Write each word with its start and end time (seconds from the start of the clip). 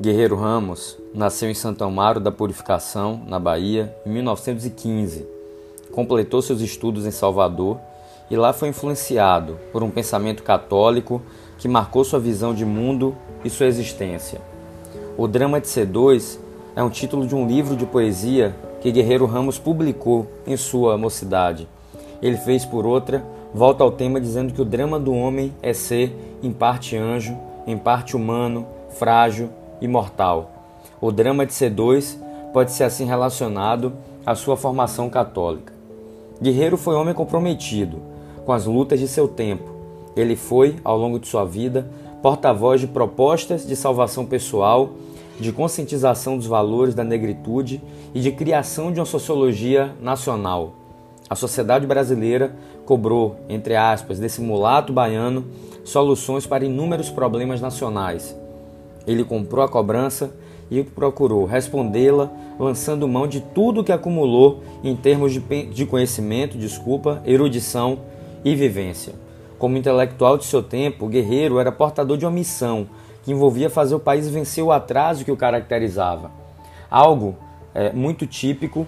Guerreiro 0.00 0.36
Ramos 0.36 0.96
nasceu 1.12 1.50
em 1.50 1.54
Santo 1.54 1.82
Amaro 1.82 2.20
da 2.20 2.30
Purificação, 2.30 3.20
na 3.26 3.36
Bahia, 3.36 3.92
em 4.06 4.10
1915. 4.10 5.26
Completou 5.90 6.40
seus 6.40 6.60
estudos 6.60 7.04
em 7.04 7.10
Salvador 7.10 7.80
e 8.30 8.36
lá 8.36 8.52
foi 8.52 8.68
influenciado 8.68 9.58
por 9.72 9.82
um 9.82 9.90
pensamento 9.90 10.44
católico 10.44 11.20
que 11.58 11.66
marcou 11.66 12.04
sua 12.04 12.20
visão 12.20 12.54
de 12.54 12.64
mundo 12.64 13.12
e 13.44 13.50
sua 13.50 13.66
existência. 13.66 14.40
O 15.16 15.26
Drama 15.26 15.60
de 15.60 15.66
C2 15.66 16.38
é 16.76 16.82
um 16.82 16.90
título 16.90 17.26
de 17.26 17.34
um 17.34 17.44
livro 17.44 17.74
de 17.74 17.84
poesia 17.84 18.54
que 18.80 18.92
Guerreiro 18.92 19.26
Ramos 19.26 19.58
publicou 19.58 20.28
em 20.46 20.56
sua 20.56 20.96
mocidade. 20.96 21.68
Ele 22.22 22.36
fez, 22.36 22.64
por 22.64 22.86
outra, 22.86 23.24
volta 23.52 23.82
ao 23.82 23.90
tema 23.90 24.20
dizendo 24.20 24.52
que 24.52 24.62
o 24.62 24.64
drama 24.64 25.00
do 25.00 25.12
homem 25.12 25.52
é 25.60 25.72
ser, 25.72 26.16
em 26.40 26.52
parte 26.52 26.96
anjo, 26.96 27.36
em 27.66 27.76
parte 27.76 28.14
humano, 28.14 28.64
frágil 28.90 29.50
imortal. 29.80 30.50
O 31.00 31.12
drama 31.12 31.46
de 31.46 31.52
C2 31.52 32.16
pode 32.52 32.72
ser 32.72 32.84
assim 32.84 33.04
relacionado 33.04 33.92
à 34.24 34.34
sua 34.34 34.56
formação 34.56 35.08
católica. 35.08 35.72
Guerreiro 36.40 36.76
foi 36.76 36.94
homem 36.94 37.14
comprometido 37.14 37.98
com 38.44 38.52
as 38.52 38.66
lutas 38.66 38.98
de 38.98 39.06
seu 39.06 39.28
tempo. 39.28 39.70
Ele 40.16 40.34
foi, 40.34 40.76
ao 40.82 40.96
longo 40.98 41.18
de 41.18 41.28
sua 41.28 41.44
vida, 41.44 41.88
porta-voz 42.22 42.80
de 42.80 42.86
propostas 42.86 43.66
de 43.66 43.76
salvação 43.76 44.26
pessoal, 44.26 44.90
de 45.38 45.52
conscientização 45.52 46.36
dos 46.36 46.46
valores 46.46 46.94
da 46.94 47.04
negritude 47.04 47.80
e 48.12 48.20
de 48.20 48.32
criação 48.32 48.90
de 48.90 48.98
uma 48.98 49.06
sociologia 49.06 49.94
nacional. 50.00 50.72
A 51.30 51.36
sociedade 51.36 51.86
brasileira 51.86 52.56
cobrou, 52.84 53.36
entre 53.48 53.76
aspas, 53.76 54.18
desse 54.18 54.40
mulato 54.40 54.92
baiano 54.92 55.44
soluções 55.84 56.46
para 56.46 56.64
inúmeros 56.64 57.10
problemas 57.10 57.60
nacionais 57.60 58.34
ele 59.06 59.24
comprou 59.24 59.64
a 59.64 59.68
cobrança 59.68 60.30
e 60.70 60.82
procurou 60.82 61.46
respondê-la, 61.46 62.30
lançando 62.58 63.08
mão 63.08 63.26
de 63.26 63.40
tudo 63.40 63.82
que 63.82 63.92
acumulou 63.92 64.62
em 64.84 64.94
termos 64.94 65.32
de, 65.32 65.86
conhecimento, 65.86 66.58
desculpa, 66.58 67.22
erudição 67.24 68.00
e 68.44 68.54
vivência. 68.54 69.14
Como 69.58 69.76
intelectual 69.76 70.36
de 70.36 70.44
seu 70.44 70.62
tempo, 70.62 71.08
guerreiro 71.08 71.58
era 71.58 71.72
portador 71.72 72.16
de 72.16 72.24
uma 72.24 72.30
missão 72.30 72.86
que 73.22 73.32
envolvia 73.32 73.68
fazer 73.68 73.94
o 73.94 74.00
país 74.00 74.28
vencer 74.28 74.62
o 74.62 74.72
atraso 74.72 75.24
que 75.24 75.32
o 75.32 75.36
caracterizava. 75.36 76.30
Algo 76.90 77.36
é, 77.74 77.92
muito 77.92 78.26
típico 78.26 78.86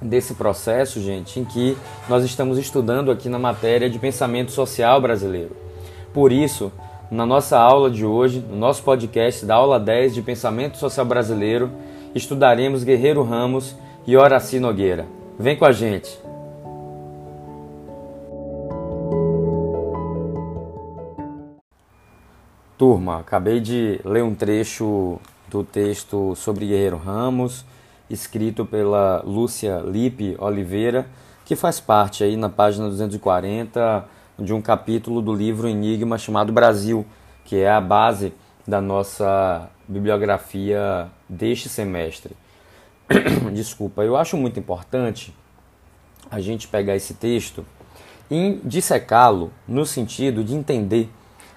desse 0.00 0.34
processo, 0.34 1.00
gente, 1.00 1.38
em 1.38 1.44
que 1.44 1.76
nós 2.08 2.24
estamos 2.24 2.58
estudando 2.58 3.10
aqui 3.10 3.28
na 3.28 3.38
matéria 3.38 3.88
de 3.88 3.98
pensamento 3.98 4.50
social 4.50 5.00
brasileiro. 5.00 5.54
Por 6.12 6.32
isso, 6.32 6.72
na 7.12 7.26
nossa 7.26 7.58
aula 7.58 7.90
de 7.90 8.06
hoje, 8.06 8.40
no 8.40 8.56
nosso 8.56 8.82
podcast 8.82 9.44
da 9.44 9.56
aula 9.56 9.78
10 9.78 10.14
de 10.14 10.22
Pensamento 10.22 10.78
Social 10.78 11.04
Brasileiro, 11.04 11.70
estudaremos 12.14 12.84
Guerreiro 12.84 13.22
Ramos 13.22 13.76
e 14.06 14.16
Horaci 14.16 14.58
Nogueira. 14.58 15.06
Vem 15.38 15.54
com 15.54 15.66
a 15.66 15.72
gente! 15.72 16.18
Turma, 22.78 23.18
acabei 23.18 23.60
de 23.60 24.00
ler 24.06 24.24
um 24.24 24.34
trecho 24.34 25.20
do 25.48 25.62
texto 25.62 26.34
sobre 26.34 26.66
Guerreiro 26.66 26.96
Ramos, 26.96 27.62
escrito 28.08 28.64
pela 28.64 29.22
Lúcia 29.22 29.82
Lipe 29.84 30.34
Oliveira, 30.38 31.06
que 31.44 31.54
faz 31.54 31.78
parte 31.78 32.24
aí 32.24 32.38
na 32.38 32.48
página 32.48 32.88
240 32.88 34.02
de 34.42 34.52
um 34.52 34.60
capítulo 34.60 35.22
do 35.22 35.32
livro 35.32 35.68
Enigma 35.68 36.18
chamado 36.18 36.52
Brasil, 36.52 37.06
que 37.44 37.56
é 37.56 37.70
a 37.70 37.80
base 37.80 38.32
da 38.66 38.80
nossa 38.80 39.70
bibliografia 39.86 41.08
deste 41.28 41.68
semestre. 41.68 42.34
Desculpa, 43.54 44.02
eu 44.02 44.16
acho 44.16 44.36
muito 44.36 44.58
importante 44.58 45.32
a 46.30 46.40
gente 46.40 46.66
pegar 46.66 46.96
esse 46.96 47.14
texto 47.14 47.64
e 48.30 48.60
dissecá-lo 48.64 49.52
no 49.66 49.86
sentido 49.86 50.42
de 50.42 50.54
entender 50.54 51.08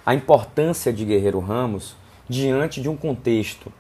a 0.05 0.13
importância 0.13 0.93
de 0.93 1.05
Guerreiro 1.05 1.39
Ramos 1.39 1.95
diante 2.29 2.81
de 2.81 2.89
um 2.89 2.95
contexto. 2.95 3.71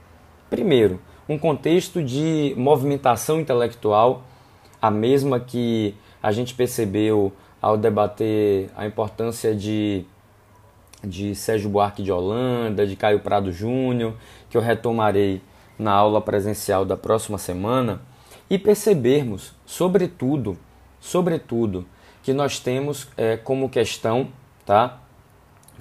Primeiro, 0.49 0.99
um 1.27 1.37
contexto 1.37 2.03
de 2.03 2.53
movimentação 2.57 3.39
intelectual, 3.39 4.23
a 4.81 4.89
mesma 4.89 5.39
que 5.39 5.95
a 6.21 6.31
gente 6.31 6.55
percebeu 6.55 7.31
ao 7.65 7.75
debater 7.75 8.69
a 8.77 8.85
importância 8.85 9.55
de, 9.55 10.05
de 11.03 11.33
Sérgio 11.33 11.67
Buarque 11.67 12.03
de 12.03 12.11
Holanda, 12.11 12.85
de 12.85 12.95
Caio 12.95 13.21
Prado 13.21 13.51
Júnior, 13.51 14.13
que 14.51 14.55
eu 14.55 14.61
retomarei 14.61 15.41
na 15.79 15.91
aula 15.91 16.21
presencial 16.21 16.85
da 16.85 16.95
próxima 16.95 17.39
semana, 17.39 18.03
e 18.47 18.59
percebermos, 18.59 19.51
sobretudo, 19.65 20.55
sobretudo, 21.01 21.87
que 22.21 22.33
nós 22.33 22.59
temos 22.59 23.07
é, 23.17 23.35
como 23.35 23.67
questão, 23.67 24.27
tá? 24.63 24.99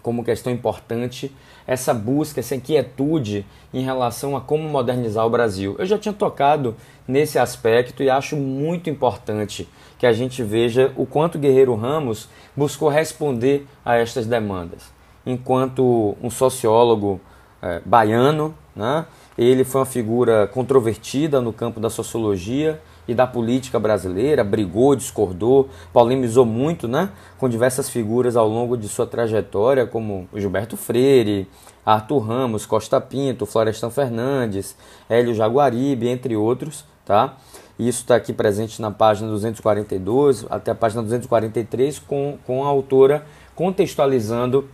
Como 0.03 0.25
questão 0.25 0.51
importante 0.51 1.31
essa 1.66 1.93
busca, 1.93 2.41
essa 2.41 2.56
inquietude 2.56 3.45
em 3.75 3.83
relação 3.83 4.34
a 4.34 4.41
como 4.41 4.66
modernizar 4.71 5.27
o 5.27 5.31
Brasil. 5.31 5.77
Eu 5.78 5.84
já 5.84 5.99
tinha 5.99 6.15
tocado 6.15 6.77
nesse 7.06 7.39
aspecto 7.39 8.03
e 8.03 8.09
acho 8.09 8.37
muito 8.37 8.89
importante 8.89 9.69
que 10.04 10.09
a 10.09 10.12
gente 10.12 10.42
veja 10.42 10.92
o 10.98 11.06
quanto 11.06 11.38
Guerreiro 11.38 11.75
Ramos 11.75 12.28
buscou 12.54 12.91
responder 12.91 13.66
a 13.82 13.97
estas 13.97 14.26
demandas. 14.26 14.92
Enquanto 15.25 16.15
um 16.22 16.28
sociólogo 16.28 17.19
é, 17.62 17.81
baiano, 17.87 18.54
né, 18.76 19.06
ele 19.38 19.65
foi 19.65 19.81
uma 19.81 19.87
figura 19.87 20.47
controvertida 20.47 21.41
no 21.41 21.54
campo 21.54 21.81
da 21.81 21.88
sociologia 21.88 22.82
e 23.09 23.15
da 23.15 23.26
política 23.26 23.81
brasileira, 23.81 24.44
brigou, 24.44 24.94
discordou, 24.94 25.70
polemizou 25.91 26.44
muito 26.44 26.86
né, 26.86 27.09
com 27.38 27.48
diversas 27.48 27.88
figuras 27.88 28.36
ao 28.36 28.47
longo 28.47 28.76
de 28.76 28.88
sua 28.88 29.06
trajetória, 29.06 29.86
como 29.86 30.28
Gilberto 30.34 30.76
Freire, 30.76 31.48
Arthur 31.82 32.19
Ramos, 32.19 32.66
Costa 32.66 33.00
Pinto, 33.00 33.47
Florestan 33.47 33.88
Fernandes, 33.88 34.76
Hélio 35.09 35.34
Jaguaribe, 35.34 36.09
entre 36.09 36.36
outros. 36.36 36.84
Tá? 37.06 37.36
Isso 37.79 38.03
está 38.03 38.17
aqui 38.17 38.33
presente 38.33 38.81
na 38.81 38.91
página 38.91 39.29
242 39.29 40.47
até 40.49 40.71
a 40.71 40.75
página 40.75 41.03
243, 41.03 41.99
com, 41.99 42.39
com 42.47 42.65
a 42.65 42.69
autora 42.69 43.27
contextualizando 43.55 44.69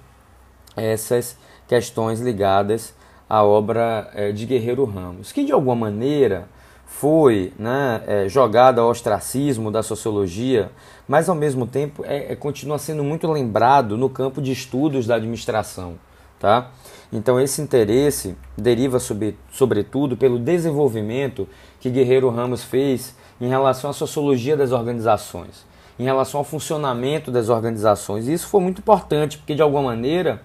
essas 0.76 1.36
questões 1.66 2.20
ligadas 2.20 2.94
à 3.28 3.42
obra 3.42 4.10
é, 4.14 4.32
de 4.32 4.44
Guerreiro 4.44 4.84
Ramos, 4.84 5.32
que 5.32 5.44
de 5.44 5.52
alguma 5.52 5.76
maneira 5.76 6.48
foi 6.84 7.52
né, 7.56 8.02
é, 8.06 8.28
jogada 8.28 8.80
ao 8.80 8.90
ostracismo 8.90 9.70
da 9.70 9.82
sociologia, 9.82 10.70
mas 11.06 11.28
ao 11.28 11.36
mesmo 11.36 11.66
tempo 11.66 12.04
é, 12.04 12.32
é, 12.32 12.36
continua 12.36 12.78
sendo 12.78 13.04
muito 13.04 13.30
lembrado 13.30 13.96
no 13.96 14.10
campo 14.10 14.42
de 14.42 14.50
estudos 14.50 15.06
da 15.06 15.14
administração. 15.14 15.94
Tá? 16.38 16.70
Então 17.12 17.40
esse 17.40 17.60
interesse 17.60 18.36
deriva 18.56 19.00
sobre, 19.00 19.36
sobretudo 19.50 20.16
pelo 20.16 20.38
desenvolvimento 20.38 21.48
que 21.80 21.90
Guerreiro 21.90 22.28
Ramos 22.30 22.62
fez 22.62 23.16
em 23.40 23.48
relação 23.48 23.90
à 23.90 23.92
sociologia 23.92 24.56
das 24.56 24.70
organizações, 24.70 25.66
em 25.98 26.04
relação 26.04 26.38
ao 26.38 26.44
funcionamento 26.44 27.30
das 27.30 27.48
organizações. 27.48 28.28
E 28.28 28.32
isso 28.32 28.46
foi 28.46 28.60
muito 28.60 28.78
importante, 28.78 29.38
porque 29.38 29.54
de 29.54 29.62
alguma 29.62 29.82
maneira 29.82 30.40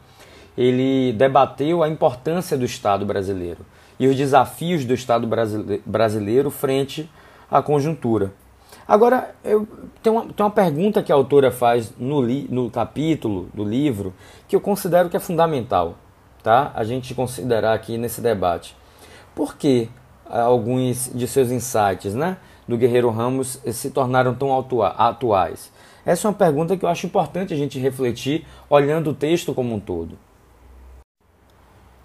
ele 0.57 1.13
debateu 1.13 1.83
a 1.83 1.89
importância 1.89 2.57
do 2.57 2.65
Estado 2.65 3.05
brasileiro 3.05 3.59
e 3.99 4.07
os 4.07 4.15
desafios 4.15 4.85
do 4.85 4.93
Estado 4.93 5.29
brasileiro 5.85 6.49
frente 6.49 7.09
à 7.49 7.61
conjuntura. 7.61 8.33
Agora, 8.87 9.35
eu, 9.43 9.67
tem, 10.01 10.11
uma, 10.11 10.25
tem 10.25 10.45
uma 10.45 10.51
pergunta 10.51 11.01
que 11.01 11.11
a 11.11 11.15
autora 11.15 11.51
faz 11.51 11.91
no, 11.97 12.21
li, 12.21 12.47
no 12.49 12.69
capítulo 12.69 13.49
do 13.53 13.63
livro 13.63 14.13
que 14.47 14.55
eu 14.55 14.61
considero 14.61 15.09
que 15.09 15.17
é 15.17 15.19
fundamental 15.19 15.95
tá? 16.45 16.71
a 16.75 16.83
gente 16.83 17.15
considerar 17.15 17.73
aqui 17.73 17.97
nesse 17.97 18.21
debate. 18.21 18.77
Por 19.33 19.57
que 19.57 19.89
alguns 20.29 21.11
de 21.11 21.27
seus 21.27 21.49
insights 21.49 22.13
né, 22.13 22.37
do 22.67 22.77
Guerreiro 22.77 23.09
Ramos 23.09 23.59
se 23.71 23.89
tornaram 23.89 24.35
tão 24.35 24.55
atuais? 24.95 25.71
Essa 26.05 26.27
é 26.27 26.29
uma 26.29 26.37
pergunta 26.37 26.77
que 26.77 26.85
eu 26.85 26.89
acho 26.89 27.07
importante 27.07 27.51
a 27.51 27.57
gente 27.57 27.79
refletir 27.79 28.45
olhando 28.69 29.09
o 29.09 29.13
texto 29.15 29.55
como 29.55 29.73
um 29.73 29.79
todo. 29.79 30.19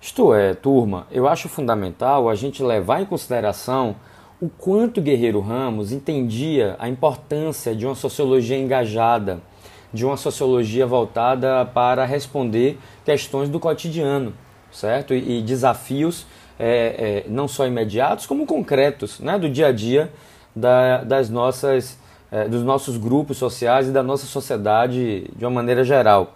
Isto 0.00 0.32
é, 0.32 0.54
turma, 0.54 1.06
eu 1.10 1.28
acho 1.28 1.46
fundamental 1.46 2.30
a 2.30 2.34
gente 2.34 2.62
levar 2.62 3.02
em 3.02 3.04
consideração 3.04 3.96
o 4.40 4.48
quanto 4.48 5.02
Guerreiro 5.02 5.40
Ramos 5.40 5.92
entendia 5.92 6.76
a 6.78 6.88
importância 6.88 7.76
de 7.76 7.84
uma 7.84 7.94
sociologia 7.94 8.56
engajada, 8.56 9.42
de 9.92 10.04
uma 10.04 10.16
sociologia 10.16 10.86
voltada 10.86 11.64
para 11.66 12.04
responder 12.04 12.78
questões 13.04 13.48
do 13.48 13.58
cotidiano, 13.58 14.32
certo? 14.70 15.14
E, 15.14 15.38
e 15.38 15.42
desafios 15.42 16.26
é, 16.58 17.24
é, 17.26 17.30
não 17.30 17.48
só 17.48 17.66
imediatos 17.66 18.26
como 18.26 18.46
concretos, 18.46 19.18
né, 19.18 19.38
do 19.38 19.48
dia 19.48 19.68
a 19.68 19.72
dia 19.72 20.12
da, 20.54 20.98
das 20.98 21.30
nossas, 21.30 21.98
é, 22.30 22.46
dos 22.48 22.62
nossos 22.62 22.96
grupos 22.96 23.38
sociais 23.38 23.88
e 23.88 23.90
da 23.90 24.02
nossa 24.02 24.26
sociedade 24.26 25.30
de 25.34 25.44
uma 25.44 25.50
maneira 25.50 25.82
geral. 25.82 26.34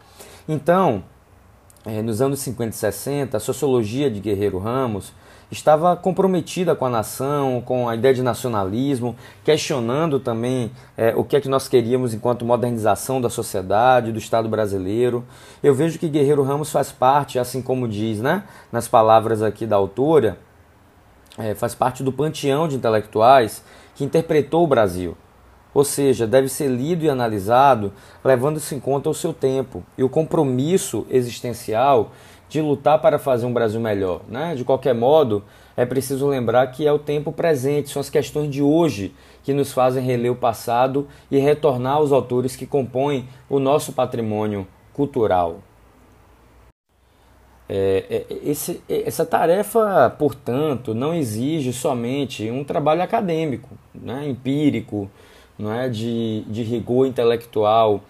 Então, 0.49 1.05
é, 1.85 2.01
nos 2.01 2.23
anos 2.23 2.41
50 2.41 2.71
e 2.71 2.79
60, 2.79 3.37
a 3.37 3.41
sociologia 3.41 4.11
de 4.11 4.19
Guerreiro 4.19 4.59
Ramos 4.59 5.13
estava 5.51 5.97
comprometida 5.97 6.75
com 6.75 6.87
a 6.87 6.91
nação, 6.91 7.63
com 7.65 7.89
a 7.89 7.95
ideia 7.95 8.15
de 8.15 8.23
nacionalismo, 8.23 9.17
questionando 9.45 10.19
também 10.19 10.71
é, 10.97 11.15
o 11.17 11.25
que 11.25 11.37
é 11.37 11.41
que 11.41 11.49
nós 11.49 11.69
queríamos 11.69 12.15
enquanto 12.15 12.45
modernização 12.45 13.21
da 13.21 13.31
sociedade, 13.31 14.13
do 14.13 14.19
Estado 14.19 14.49
brasileiro. 14.49 15.25
Eu 15.63 15.75
vejo 15.75 15.99
que 15.99 16.09
Guerreiro 16.09 16.43
Ramos 16.43 16.71
faz 16.71 16.91
parte, 16.91 17.39
assim 17.39 17.63
como 17.63 17.89
diz 17.89 18.21
né, 18.21 18.45
nas 18.73 18.89
palavras 18.89 19.43
aqui 19.43 19.67
da 19.67 19.77
autora, 19.77 20.39
é, 21.39 21.55
faz 21.55 21.75
parte 21.75 22.03
do 22.03 22.13
panteão 22.13 22.69
de 22.69 22.77
intelectuais 22.77 23.63
que 23.95 24.05
interpretou 24.05 24.65
o 24.65 24.69
Brasil. 24.69 25.17
Ou 25.73 25.83
seja, 25.83 26.27
deve 26.27 26.49
ser 26.49 26.69
lido 26.69 27.05
e 27.05 27.11
analisado 27.11 27.93
levando-se 28.25 28.75
em 28.75 28.81
conta 28.81 29.11
o 29.11 29.15
seu 29.15 29.35
tempo 29.35 29.83
e 29.99 30.05
o 30.05 30.09
compromisso 30.09 31.05
existencial 31.11 32.13
de 32.55 32.61
lutar 32.61 33.01
para 33.01 33.19
fazer 33.19 33.47
um 33.47 33.53
Brasil 33.53 33.81
melhor. 33.81 34.21
Né? 34.29 34.55
De 34.55 34.65
qualquer 34.65 34.95
modo, 34.95 35.43
é 35.77 35.85
preciso 35.85 36.29
lembrar 36.29 36.65
que 36.69 36.87
é 36.87 36.93
o 36.93 37.01
tempo 37.01 37.33
presente, 37.33 37.91
são 37.91 37.99
as 37.99 38.09
questões 38.09 38.49
de 38.49 38.63
hoje 38.63 39.13
que 39.43 39.53
nos 39.53 39.73
fazem 39.73 40.05
reler 40.05 40.31
o 40.31 40.37
passado 40.37 41.09
e 41.29 41.37
retornar 41.37 41.97
aos 41.97 42.13
autores 42.13 42.55
que 42.55 42.65
compõem 42.65 43.29
o 43.51 43.59
nosso 43.59 43.93
patrimônio 43.93 44.69
cultural. 44.93 45.63
É, 47.69 48.25
é, 48.31 48.37
esse, 48.49 48.81
essa 48.89 49.27
tarefa, 49.27 50.15
portanto, 50.17 50.95
não 50.95 51.13
exige 51.13 51.73
somente 51.73 52.49
um 52.53 52.63
trabalho 52.63 53.03
acadêmico, 53.03 53.71
né, 53.93 54.29
empírico, 54.29 55.11
não 55.59 55.73
é, 55.73 55.89
de, 55.89 56.43
de 56.43 56.63
rigor 56.63 57.05
intelectual 57.05 58.01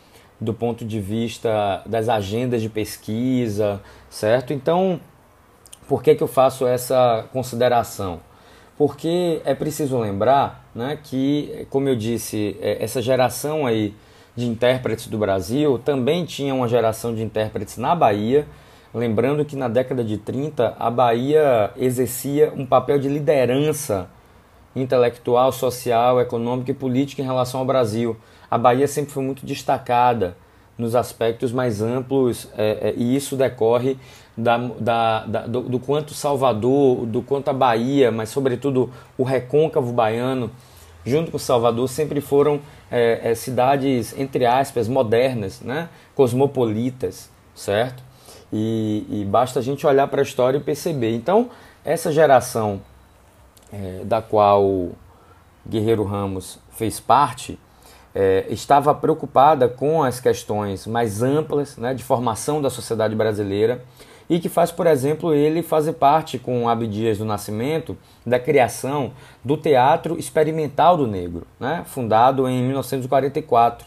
do 0.41 0.53
ponto 0.53 0.85
de 0.85 1.01
vista 1.01 1.83
das 1.87 2.09
agendas 2.09 2.61
de 2.61 2.69
pesquisa, 2.69 3.81
certo? 4.11 4.53
Então, 4.53 5.01
por 5.89 6.03
que, 6.03 6.15
que 6.15 6.23
eu 6.23 6.29
faço 6.29 6.67
essa 6.67 7.27
consideração? 7.33 8.21
Porque 8.77 9.41
é 9.45 9.55
preciso 9.55 9.99
lembrar 9.99 10.69
né, 10.75 10.99
que, 11.03 11.67
como 11.71 11.89
eu 11.89 11.95
disse, 11.95 12.57
é, 12.61 12.83
essa 12.83 13.01
geração 13.01 13.67
aí 13.67 13.95
de 14.37 14.47
intérpretes 14.47 15.07
do 15.07 15.17
Brasil 15.17 15.79
também 15.79 16.25
tinha 16.25 16.55
uma 16.55 16.67
geração 16.67 17.15
de 17.15 17.23
intérpretes 17.23 17.77
na 17.77 17.95
Bahia, 17.95 18.47
lembrando 18.93 19.45
que 19.45 19.55
na 19.55 19.69
década 19.69 20.03
de 20.03 20.19
30 20.19 20.75
a 20.79 20.91
Bahia 20.91 21.71
exercia 21.77 22.53
um 22.57 22.67
papel 22.67 22.99
de 22.99 23.09
liderança 23.09 24.09
intelectual, 24.75 25.53
social, 25.53 26.21
econômica 26.21 26.73
e 26.73 26.75
política 26.75 27.23
em 27.23 27.25
relação 27.25 27.61
ao 27.61 27.67
Brasil. 27.67 28.17
A 28.55 28.59
Bahia 28.59 28.87
sempre 28.87 29.13
foi 29.13 29.25
muito 29.25 29.45
destacada 29.45 30.37
nos 30.79 30.95
aspectos 30.95 31.51
mais 31.51 31.83
amplos 31.83 32.49
é, 32.57 32.91
é, 32.91 32.95
e 32.97 33.17
isso 33.17 33.35
decorre 33.35 33.99
da, 34.37 34.57
da, 34.57 35.27
da 35.27 35.47
do, 35.49 35.63
do, 35.63 35.81
quanto 35.81 36.15
Salvador, 36.15 37.05
do 37.05 37.21
quanto 37.21 37.49
a 37.49 37.53
Bahia, 37.53 38.13
mas 38.13 38.29
sobretudo 38.29 38.93
o 39.19 39.25
recôncavo 39.25 39.93
baiano, 39.93 40.53
junto 41.05 41.33
com 41.33 41.39
Salvador, 41.39 41.89
sempre 41.89 42.21
foram 42.21 42.61
é, 42.93 43.33
é 43.33 43.35
cidades, 43.35 44.17
entre 44.17 44.47
aspas, 44.47 44.87
modernas, 44.87 45.61
né? 45.61 45.89
cosmopolitas, 46.15 47.29
certo? 47.57 48.05
E, 48.53 49.05
e 49.11 49.25
basta 49.25 49.59
a 49.59 49.63
gente 49.63 49.85
olhar 49.85 50.07
para 50.07 50.21
a 50.21 50.23
história 50.23 50.59
e 50.59 50.61
perceber. 50.61 51.13
Então, 51.17 51.51
essa 51.85 52.13
geração 52.13 52.81
é, 53.73 54.05
da 54.05 54.23
qual 54.23 54.91
Guerreiro 55.69 56.05
Ramos 56.05 56.61
fez 56.71 57.01
parte, 57.01 57.59
é, 58.15 58.47
estava 58.49 58.95
preocupada 58.95 59.69
com 59.69 60.03
as 60.03 60.21
questões 60.21 60.87
mais 60.87 61.23
amplas 61.23 61.77
né, 61.77 61.93
de 61.93 62.05
formação 62.05 62.63
da 62.63 62.71
sociedade 62.71 63.15
brasileira 63.15 63.83
e 64.31 64.39
que 64.39 64.49
faz, 64.49 64.71
por 64.71 64.87
exemplo, 64.87 65.35
ele 65.35 65.63
fazer 65.63 65.95
parte 65.95 66.39
com 66.39 66.69
Abdias 66.69 67.19
do 67.19 67.25
Nascimento 67.25 67.97
da 68.25 68.39
criação 68.39 69.13
do 69.45 69.57
Teatro 69.57 70.19
Experimental 70.19 70.97
do 70.97 71.07
Negro, 71.07 71.47
né, 71.61 71.83
fundado 71.87 72.49
em 72.49 72.63
1944, 72.63 73.87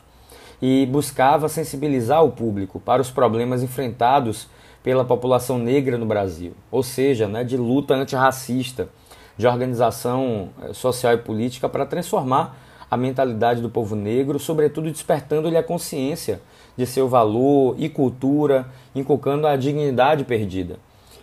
e 0.61 0.85
buscava 0.87 1.49
sensibilizar 1.49 2.23
o 2.23 2.31
público 2.31 2.79
para 2.79 3.01
os 3.01 3.09
problemas 3.09 3.63
enfrentados 3.63 4.47
pela 4.83 5.03
população 5.03 5.57
negra 5.57 5.97
no 5.97 6.05
Brasil, 6.05 6.53
ou 6.71 6.83
seja, 6.83 7.27
né, 7.27 7.43
de 7.43 7.57
luta 7.57 7.93
antirracista 7.95 8.89
de 9.37 9.45
organização 9.45 10.49
eh, 10.63 10.73
social 10.73 11.13
e 11.13 11.17
política 11.17 11.69
para 11.69 11.85
transformar 11.85 12.57
a 12.89 12.97
mentalidade 12.97 13.61
do 13.61 13.69
povo 13.69 13.95
negro, 13.95 14.39
sobretudo 14.39 14.91
despertando-lhe 14.91 15.57
a 15.57 15.63
consciência 15.63 16.41
de 16.77 16.85
seu 16.85 17.07
valor 17.07 17.75
e 17.77 17.89
cultura, 17.89 18.67
inculcando 18.95 19.47
a 19.47 19.55
dignidade 19.55 20.23
perdida. 20.23 20.77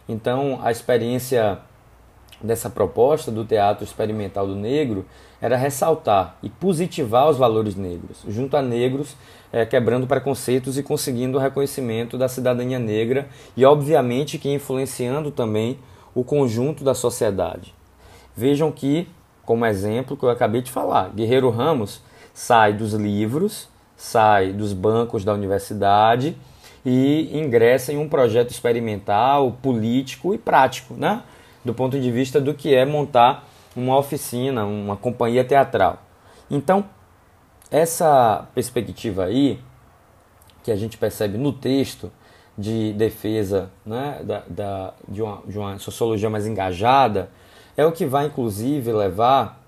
Então, 0.08 0.58
a 0.62 0.70
experiência 0.70 1.58
dessa 2.42 2.68
proposta 2.68 3.30
do 3.30 3.44
teatro 3.44 3.84
experimental 3.84 4.46
do 4.46 4.54
negro 4.54 5.06
era 5.40 5.56
ressaltar 5.56 6.36
e 6.42 6.48
positivar 6.48 7.28
os 7.28 7.36
valores 7.36 7.74
negros, 7.76 8.24
junto 8.28 8.56
a 8.56 8.62
negros, 8.62 9.16
é, 9.52 9.64
quebrando 9.64 10.06
preconceitos 10.06 10.76
e 10.76 10.82
conseguindo 10.82 11.38
o 11.38 11.40
reconhecimento 11.40 12.18
da 12.18 12.28
cidadania 12.28 12.78
negra 12.78 13.28
e, 13.56 13.64
obviamente, 13.64 14.38
que 14.38 14.52
influenciando 14.52 15.30
também 15.30 15.78
o 16.14 16.24
conjunto 16.24 16.82
da 16.82 16.94
sociedade. 16.94 17.74
Vejam 18.36 18.72
que, 18.72 19.08
como 19.44 19.66
exemplo 19.66 20.16
que 20.16 20.24
eu 20.24 20.30
acabei 20.30 20.62
de 20.62 20.70
falar, 20.70 21.10
Guerreiro 21.10 21.50
Ramos 21.50 22.02
sai 22.32 22.72
dos 22.72 22.94
livros, 22.94 23.68
sai 23.96 24.52
dos 24.52 24.72
bancos 24.72 25.24
da 25.24 25.32
universidade 25.32 26.36
e 26.84 27.30
ingressa 27.32 27.92
em 27.92 27.96
um 27.96 28.08
projeto 28.08 28.50
experimental, 28.50 29.52
político 29.62 30.34
e 30.34 30.38
prático, 30.38 30.94
né? 30.94 31.22
do 31.64 31.72
ponto 31.72 31.98
de 31.98 32.10
vista 32.10 32.40
do 32.40 32.52
que 32.52 32.74
é 32.74 32.84
montar 32.84 33.48
uma 33.74 33.96
oficina, 33.96 34.64
uma 34.64 34.96
companhia 34.96 35.44
teatral. 35.44 36.02
Então, 36.50 36.84
essa 37.70 38.46
perspectiva 38.54 39.24
aí, 39.24 39.58
que 40.62 40.70
a 40.70 40.76
gente 40.76 40.98
percebe 40.98 41.38
no 41.38 41.52
texto 41.52 42.12
de 42.56 42.92
defesa 42.92 43.70
né, 43.84 44.20
da, 44.22 44.42
da, 44.48 44.94
de, 45.08 45.22
uma, 45.22 45.42
de 45.46 45.58
uma 45.58 45.78
sociologia 45.78 46.30
mais 46.30 46.46
engajada, 46.46 47.30
é 47.76 47.84
o 47.84 47.92
que 47.92 48.06
vai 48.06 48.26
inclusive 48.26 48.92
levar 48.92 49.60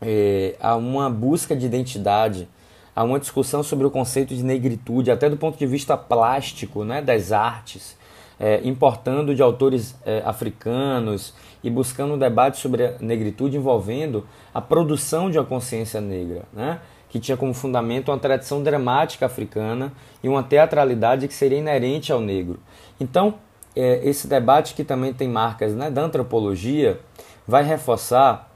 é, 0.00 0.54
a 0.60 0.76
uma 0.76 1.10
busca 1.10 1.56
de 1.56 1.66
identidade, 1.66 2.48
a 2.94 3.02
uma 3.04 3.18
discussão 3.18 3.62
sobre 3.62 3.86
o 3.86 3.90
conceito 3.90 4.34
de 4.34 4.42
negritude, 4.42 5.10
até 5.10 5.28
do 5.28 5.36
ponto 5.36 5.58
de 5.58 5.66
vista 5.66 5.96
plástico 5.96 6.84
né, 6.84 7.02
das 7.02 7.32
artes, 7.32 7.96
é, 8.38 8.60
importando 8.64 9.34
de 9.34 9.42
autores 9.42 9.94
é, 10.04 10.22
africanos 10.24 11.34
e 11.64 11.70
buscando 11.70 12.14
um 12.14 12.18
debate 12.18 12.58
sobre 12.58 12.86
a 12.86 12.94
negritude 13.00 13.56
envolvendo 13.56 14.26
a 14.52 14.60
produção 14.60 15.30
de 15.30 15.38
uma 15.38 15.44
consciência 15.44 16.00
negra, 16.00 16.44
né, 16.52 16.80
que 17.08 17.18
tinha 17.18 17.36
como 17.36 17.54
fundamento 17.54 18.10
uma 18.10 18.18
tradição 18.18 18.62
dramática 18.62 19.26
africana 19.26 19.92
e 20.22 20.28
uma 20.28 20.42
teatralidade 20.42 21.26
que 21.26 21.34
seria 21.34 21.58
inerente 21.58 22.12
ao 22.12 22.20
negro. 22.20 22.60
Então, 23.00 23.34
é, 23.76 24.00
esse 24.02 24.26
debate 24.26 24.74
que 24.74 24.82
também 24.82 25.12
tem 25.12 25.28
marcas 25.28 25.74
né, 25.74 25.90
da 25.90 26.02
antropologia 26.02 26.98
vai 27.46 27.62
reforçar 27.62 28.50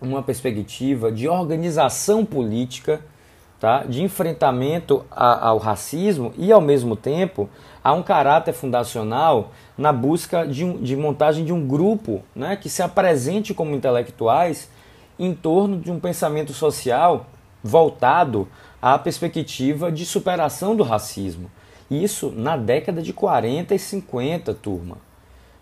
uma 0.00 0.22
perspectiva 0.22 1.12
de 1.12 1.28
organização 1.28 2.24
política, 2.24 3.00
tá, 3.60 3.84
de 3.84 4.02
enfrentamento 4.02 5.04
a, 5.10 5.48
ao 5.48 5.58
racismo 5.58 6.32
e, 6.36 6.50
ao 6.50 6.60
mesmo 6.60 6.96
tempo, 6.96 7.48
há 7.84 7.92
um 7.92 8.02
caráter 8.02 8.52
fundacional 8.52 9.52
na 9.78 9.92
busca 9.92 10.46
de, 10.46 10.64
um, 10.64 10.78
de 10.78 10.96
montagem 10.96 11.44
de 11.44 11.52
um 11.52 11.66
grupo 11.66 12.22
né, 12.34 12.56
que 12.56 12.68
se 12.68 12.82
apresente 12.82 13.54
como 13.54 13.74
intelectuais 13.74 14.68
em 15.18 15.34
torno 15.34 15.78
de 15.78 15.92
um 15.92 16.00
pensamento 16.00 16.52
social 16.52 17.26
voltado 17.62 18.48
à 18.80 18.98
perspectiva 18.98 19.92
de 19.92 20.06
superação 20.06 20.74
do 20.74 20.82
racismo. 20.82 21.50
Isso 21.90 22.32
na 22.34 22.56
década 22.56 23.02
de 23.02 23.12
40 23.12 23.74
e 23.74 23.78
50, 23.78 24.54
turma. 24.54 24.98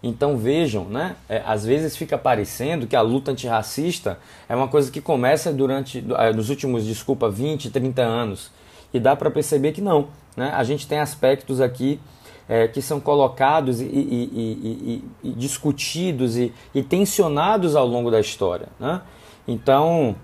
Então 0.02 0.36
vejam, 0.36 0.84
né? 0.84 1.16
É, 1.28 1.42
às 1.44 1.64
vezes 1.64 1.96
fica 1.96 2.16
parecendo 2.16 2.86
que 2.86 2.94
a 2.94 3.00
luta 3.00 3.32
antirracista 3.32 4.18
é 4.48 4.54
uma 4.54 4.68
coisa 4.68 4.90
que 4.90 5.00
começa 5.00 5.52
durante 5.52 6.04
é, 6.16 6.32
nos 6.32 6.50
últimos, 6.50 6.84
desculpa, 6.84 7.28
20, 7.28 7.70
30 7.70 8.02
anos. 8.02 8.50
E 8.92 9.00
dá 9.00 9.16
para 9.16 9.30
perceber 9.30 9.72
que 9.72 9.80
não. 9.80 10.08
Né? 10.36 10.52
A 10.54 10.62
gente 10.62 10.86
tem 10.86 10.98
aspectos 11.00 11.60
aqui 11.60 12.00
é, 12.48 12.68
que 12.68 12.80
são 12.80 13.00
colocados 13.00 13.80
e, 13.80 13.84
e, 13.84 15.04
e, 15.22 15.28
e 15.28 15.32
discutidos 15.32 16.36
e, 16.36 16.52
tensionados 16.88 17.76
ao 17.76 17.86
longo 17.86 18.10
da 18.10 18.20
história. 18.20 18.68
Né? 18.78 19.02
Então, 19.46 20.16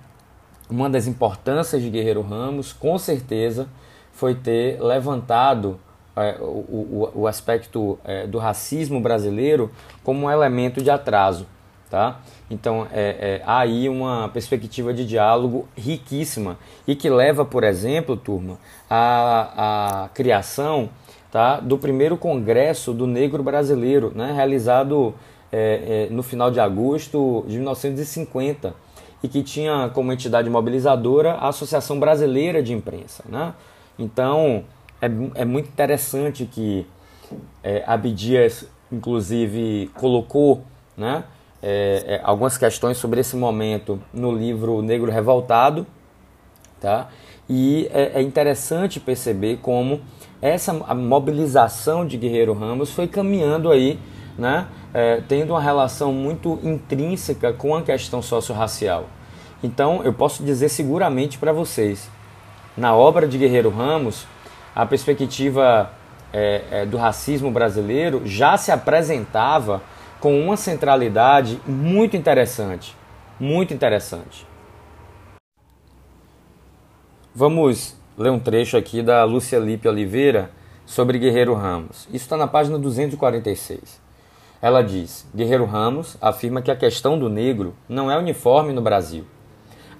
uma 0.71 0.89
das 0.89 1.07
importâncias 1.07 1.83
de 1.83 1.91
Guerreiro 1.91 2.23
Ramos, 2.23 2.73
com 2.73 2.97
certeza, 2.97 3.69
foi 4.13 4.35
ter 4.35 4.81
levantado 4.81 5.79
é, 6.17 6.37
o, 6.41 6.45
o, 6.45 7.11
o, 7.23 7.27
aspecto 7.27 7.99
é, 8.05 8.27
do 8.27 8.39
racismo 8.39 9.01
brasileiro 9.01 9.71
como 10.03 10.27
um 10.27 10.31
elemento 10.31 10.83
de 10.83 10.91
atraso. 10.91 11.47
Tá? 11.91 12.21
Então, 12.51 12.87
é, 12.93 13.41
é, 13.41 13.43
há 13.47 13.61
aí 13.61 13.89
uma 13.89 14.29
perspectiva 14.29 14.93
de 14.93 15.07
diálogo 15.07 15.69
riquíssima 15.77 16.59
e 16.87 16.97
que 16.97 17.09
leva, 17.09 17.45
por 17.45 17.63
exemplo, 17.63 18.17
turma, 18.17 18.59
à, 18.91 20.05
à 20.05 20.09
criação 20.09 20.89
tá, 21.31 21.61
do 21.61 21.79
primeiro 21.79 22.17
Congresso 22.17 22.93
do 22.93 23.07
Negro 23.07 23.43
Brasileiro, 23.43 24.13
né, 24.15 24.33
realizado 24.33 25.15
é, 25.53 26.07
é, 26.11 26.13
no 26.13 26.23
final 26.23 26.51
de 26.51 26.59
agosto 26.59 27.45
de 27.47 27.57
1950 27.57 28.75
e 29.23 29.29
que 29.29 29.43
tinha 29.43 29.89
como 29.95 30.13
entidade 30.13 30.51
mobilizadora 30.51 31.35
a 31.35 31.49
Associação 31.49 31.99
Brasileira 32.01 32.63
de 32.63 32.73
Imprensa. 32.73 33.25
Né? 33.29 33.55
Então 33.99 34.65
é, 35.05 35.43
é 35.43 35.45
muito 35.45 35.69
interessante 35.69 36.47
que 36.47 36.87
é, 37.63 37.83
Abdias, 37.87 38.67
inclusive, 38.91 39.91
colocou 39.95 40.63
né, 40.97 41.25
é, 41.63 42.05
é, 42.07 42.21
algumas 42.23 42.57
questões 42.59 42.97
sobre 42.97 43.21
esse 43.21 43.37
momento 43.37 44.01
no 44.13 44.33
livro 44.33 44.83
Negro 44.83 45.11
Revoltado. 45.11 45.87
Tá? 46.81 47.09
E 47.49 47.89
é, 47.93 48.21
é 48.21 48.23
interessante 48.23 49.01
perceber 49.01 49.59
como 49.63 50.01
essa 50.41 50.73
mobilização 50.73 52.07
de 52.07 52.17
Guerreiro 52.17 52.53
Ramos 52.53 52.91
foi 52.91 53.09
caminhando 53.09 53.71
aí, 53.71 53.99
né, 54.39 54.67
é, 54.93 55.23
tendo 55.27 55.51
uma 55.51 55.61
relação 55.61 56.13
muito 56.13 56.59
intrínseca 56.63 57.53
com 57.53 57.75
a 57.75 57.83
questão 57.83 58.21
socio-racial. 58.21 59.07
Então, 59.63 60.03
eu 60.05 60.13
posso 60.13 60.43
dizer 60.43 60.69
seguramente 60.69 61.39
para 61.39 61.53
vocês, 61.53 62.11
na 62.77 62.95
obra 62.95 63.27
de 63.27 63.39
Guerreiro 63.39 63.71
Ramos, 63.71 64.27
a 64.75 64.85
perspectiva 64.85 65.91
é, 66.33 66.63
é, 66.71 66.87
do 66.87 66.97
racismo 66.97 67.51
brasileiro 67.51 68.23
já 68.25 68.57
se 68.57 68.73
apresentava 68.73 69.81
com 70.21 70.41
uma 70.41 70.57
centralidade 70.57 71.61
muito 71.67 72.17
interessante, 72.17 72.97
muito 73.39 73.73
interessante. 73.73 74.47
Vamos 77.35 77.97
ler 78.17 78.31
um 78.31 78.39
trecho 78.39 78.77
aqui 78.77 79.03
da 79.03 79.25
Lúcia 79.25 79.59
Lipe 79.59 79.89
Oliveira 79.89 80.51
sobre 80.87 81.19
Guerreiro 81.19 81.55
Ramos. 81.55 82.07
Isso 82.09 82.25
está 82.25 82.37
na 82.37 82.47
página 82.47 82.79
246. 82.79 84.01
Ela 84.63 84.83
diz: 84.83 85.27
Guerreiro 85.35 85.65
Ramos 85.65 86.17
afirma 86.21 86.63
que 86.63 86.71
a 86.71 86.77
questão 86.77 87.19
do 87.19 87.29
negro 87.29 87.75
não 87.89 88.11
é 88.11 88.17
uniforme 88.17 88.73
no 88.73 88.81
Brasil. 88.81 89.27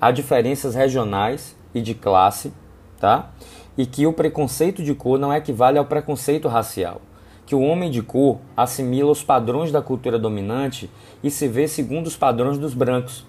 Há 0.01 0.11
diferenças 0.11 0.75
regionais 0.75 1.57
e 1.75 1.81
de 1.81 1.95
classe, 1.95 2.53
tá? 2.99 3.31
E 3.77 3.87
que 3.87 4.07
o 4.07 4.13
preconceito 4.13 4.83
de 4.83 4.95
cor 4.95 5.19
não 5.19 5.33
equivale 5.33 5.79
ao 5.79 5.85
preconceito 5.85 6.49
racial. 6.49 7.01
Que 7.47 7.55
o 7.55 7.61
homem 7.61 7.91
de 7.91 8.03
cor 8.03 8.39
assimila 8.57 9.11
os 9.11 9.23
padrões 9.23 9.71
da 9.71 9.83
cultura 9.83 10.19
dominante 10.19 10.91
e 11.23 11.31
se 11.31 11.49
vê 11.49 11.69
segundo 11.69 12.07
os 12.07 12.17
padrões 12.17 12.59
dos 12.59 12.75
brancos 12.75 13.25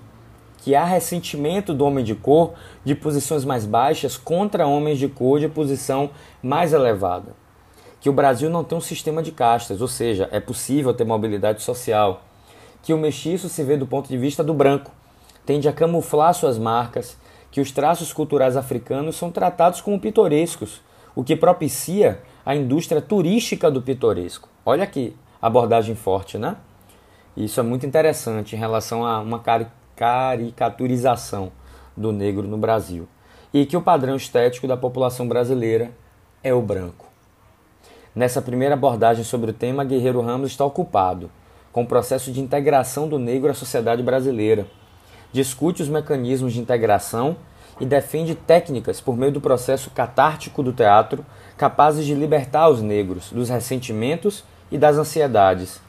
que 0.65 0.73
há 0.73 0.83
ressentimento 0.83 1.75
do 1.75 1.85
homem 1.85 2.03
de 2.03 2.15
cor 2.15 2.53
de 2.83 2.95
posições 2.95 3.45
mais 3.45 3.67
baixas 3.67 4.17
contra 4.17 4.65
homens 4.65 4.97
de 4.97 5.07
cor 5.07 5.39
de 5.39 5.47
posição 5.47 6.09
mais 6.41 6.73
elevada. 6.73 7.33
Que 8.01 8.09
o 8.09 8.13
Brasil 8.13 8.49
não 8.49 8.63
tem 8.63 8.75
um 8.75 8.81
sistema 8.81 9.21
de 9.21 9.31
castas, 9.31 9.79
ou 9.79 9.87
seja, 9.87 10.27
é 10.31 10.39
possível 10.39 10.91
ter 10.91 11.03
mobilidade 11.03 11.61
social. 11.61 12.23
Que 12.81 12.95
o 12.95 12.97
mestiço 12.97 13.47
se 13.47 13.63
vê 13.63 13.77
do 13.77 13.85
ponto 13.85 14.09
de 14.09 14.17
vista 14.17 14.43
do 14.43 14.55
branco, 14.55 14.89
tende 15.45 15.69
a 15.69 15.71
camuflar 15.71 16.33
suas 16.33 16.57
marcas, 16.57 17.15
que 17.55 17.61
os 17.61 17.71
traços 17.71 18.11
culturais 18.11 18.57
africanos 18.57 19.15
são 19.15 19.31
tratados 19.31 19.79
como 19.79 19.97
pitorescos, 19.97 20.81
o 21.15 21.23
que 21.23 21.37
propicia 21.37 22.21
a 22.45 22.53
indústria 22.53 23.01
turística 23.01 23.71
do 23.71 23.81
pitoresco. 23.81 24.49
Olha 24.65 24.83
aqui, 24.83 25.15
abordagem 25.41 25.95
forte, 25.95 26.37
né? 26.37 26.57
Isso 27.37 27.57
é 27.57 27.63
muito 27.63 27.85
interessante 27.85 28.57
em 28.57 28.59
relação 28.59 29.05
a 29.05 29.21
uma 29.21 29.41
caricaturização 29.95 31.49
do 31.95 32.11
negro 32.11 32.45
no 32.45 32.57
Brasil 32.57 33.07
e 33.53 33.65
que 33.65 33.77
o 33.77 33.81
padrão 33.81 34.17
estético 34.17 34.67
da 34.67 34.75
população 34.75 35.25
brasileira 35.25 35.91
é 36.43 36.53
o 36.53 36.61
branco. 36.61 37.05
Nessa 38.13 38.41
primeira 38.41 38.73
abordagem 38.73 39.23
sobre 39.23 39.51
o 39.51 39.53
tema, 39.53 39.85
Guerreiro 39.85 40.19
Ramos 40.19 40.51
está 40.51 40.65
ocupado 40.65 41.31
com 41.71 41.83
o 41.83 41.87
processo 41.87 42.33
de 42.33 42.41
integração 42.41 43.07
do 43.07 43.17
negro 43.17 43.49
à 43.49 43.53
sociedade 43.53 44.03
brasileira. 44.03 44.67
Discute 45.35 45.81
os 45.81 45.89
mecanismos 45.89 46.53
de 46.53 46.61
integração 46.61 47.35
e 47.77 47.85
defende 47.85 48.33
técnicas 48.33 49.01
por 49.01 49.17
meio 49.17 49.33
do 49.33 49.41
processo 49.41 49.89
catártico 49.89 50.63
do 50.63 50.71
teatro 50.71 51.25
capazes 51.57 52.05
de 52.05 52.15
libertar 52.15 52.69
os 52.69 52.81
negros 52.81 53.33
dos 53.33 53.49
ressentimentos 53.49 54.45
e 54.71 54.77
das 54.77 54.95
ansiedades. 54.95 55.81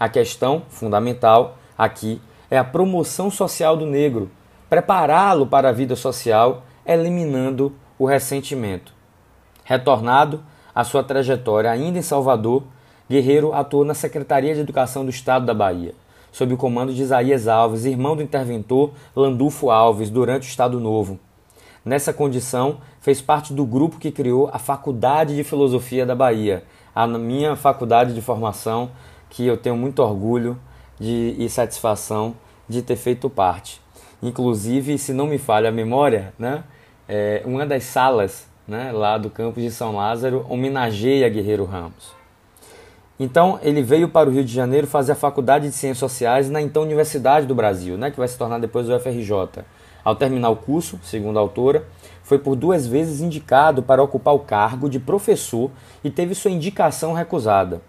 A 0.00 0.08
questão 0.08 0.62
fundamental 0.68 1.56
aqui 1.78 2.20
é 2.50 2.58
a 2.58 2.64
promoção 2.64 3.30
social 3.30 3.76
do 3.76 3.86
negro, 3.86 4.28
prepará-lo 4.68 5.46
para 5.46 5.68
a 5.68 5.72
vida 5.72 5.94
social, 5.94 6.64
eliminando 6.84 7.72
o 7.96 8.04
ressentimento. 8.04 8.92
Retornado 9.62 10.42
à 10.74 10.82
sua 10.82 11.04
trajetória 11.04 11.70
ainda 11.70 12.00
em 12.00 12.02
Salvador, 12.02 12.64
Guerreiro 13.08 13.54
atuou 13.54 13.84
na 13.84 13.94
Secretaria 13.94 14.56
de 14.56 14.60
Educação 14.60 15.04
do 15.04 15.10
Estado 15.12 15.46
da 15.46 15.54
Bahia, 15.54 15.94
sob 16.32 16.54
o 16.54 16.56
comando 16.56 16.92
de 16.92 17.02
Isaías 17.02 17.46
Alves, 17.46 17.84
irmão 17.84 18.16
do 18.16 18.22
interventor 18.22 18.90
Landulfo 19.14 19.70
Alves, 19.70 20.10
durante 20.10 20.48
o 20.48 20.50
Estado 20.50 20.80
Novo. 20.80 21.20
Nessa 21.84 22.12
condição, 22.12 22.78
fez 23.00 23.20
parte 23.20 23.52
do 23.52 23.64
grupo 23.64 23.98
que 23.98 24.10
criou 24.10 24.48
a 24.52 24.58
Faculdade 24.58 25.36
de 25.36 25.44
Filosofia 25.44 26.06
da 26.06 26.14
Bahia, 26.14 26.64
a 26.94 27.06
minha 27.06 27.54
faculdade 27.54 28.14
de 28.14 28.22
formação, 28.22 28.90
que 29.28 29.46
eu 29.46 29.56
tenho 29.56 29.76
muito 29.76 30.00
orgulho 30.00 30.58
de, 30.98 31.34
e 31.38 31.48
satisfação 31.48 32.34
de 32.68 32.82
ter 32.82 32.96
feito 32.96 33.28
parte. 33.28 33.80
Inclusive, 34.22 34.96
se 34.98 35.12
não 35.12 35.26
me 35.26 35.38
falha 35.38 35.68
a 35.68 35.72
memória, 35.72 36.32
né, 36.38 36.64
é, 37.08 37.42
uma 37.44 37.66
das 37.66 37.84
salas 37.84 38.46
né, 38.66 38.92
lá 38.92 39.18
do 39.18 39.28
campus 39.28 39.62
de 39.62 39.70
São 39.70 39.96
Lázaro 39.96 40.46
homenageia 40.48 41.28
Guerreiro 41.28 41.64
Ramos. 41.64 42.21
Então, 43.22 43.60
ele 43.62 43.84
veio 43.84 44.08
para 44.08 44.28
o 44.28 44.32
Rio 44.32 44.44
de 44.44 44.52
Janeiro 44.52 44.84
fazer 44.84 45.12
a 45.12 45.14
Faculdade 45.14 45.68
de 45.68 45.74
Ciências 45.76 45.98
Sociais 45.98 46.50
na 46.50 46.60
então 46.60 46.82
Universidade 46.82 47.46
do 47.46 47.54
Brasil, 47.54 47.96
né, 47.96 48.10
que 48.10 48.18
vai 48.18 48.26
se 48.26 48.36
tornar 48.36 48.58
depois 48.58 48.88
o 48.88 48.98
FRJ. 48.98 49.62
Ao 50.02 50.16
terminar 50.16 50.50
o 50.50 50.56
curso, 50.56 50.98
segundo 51.04 51.38
a 51.38 51.40
autora, 51.40 51.86
foi 52.24 52.40
por 52.40 52.56
duas 52.56 52.84
vezes 52.84 53.20
indicado 53.20 53.80
para 53.80 54.02
ocupar 54.02 54.34
o 54.34 54.40
cargo 54.40 54.90
de 54.90 54.98
professor 54.98 55.70
e 56.02 56.10
teve 56.10 56.34
sua 56.34 56.50
indicação 56.50 57.12
recusada. 57.12 57.80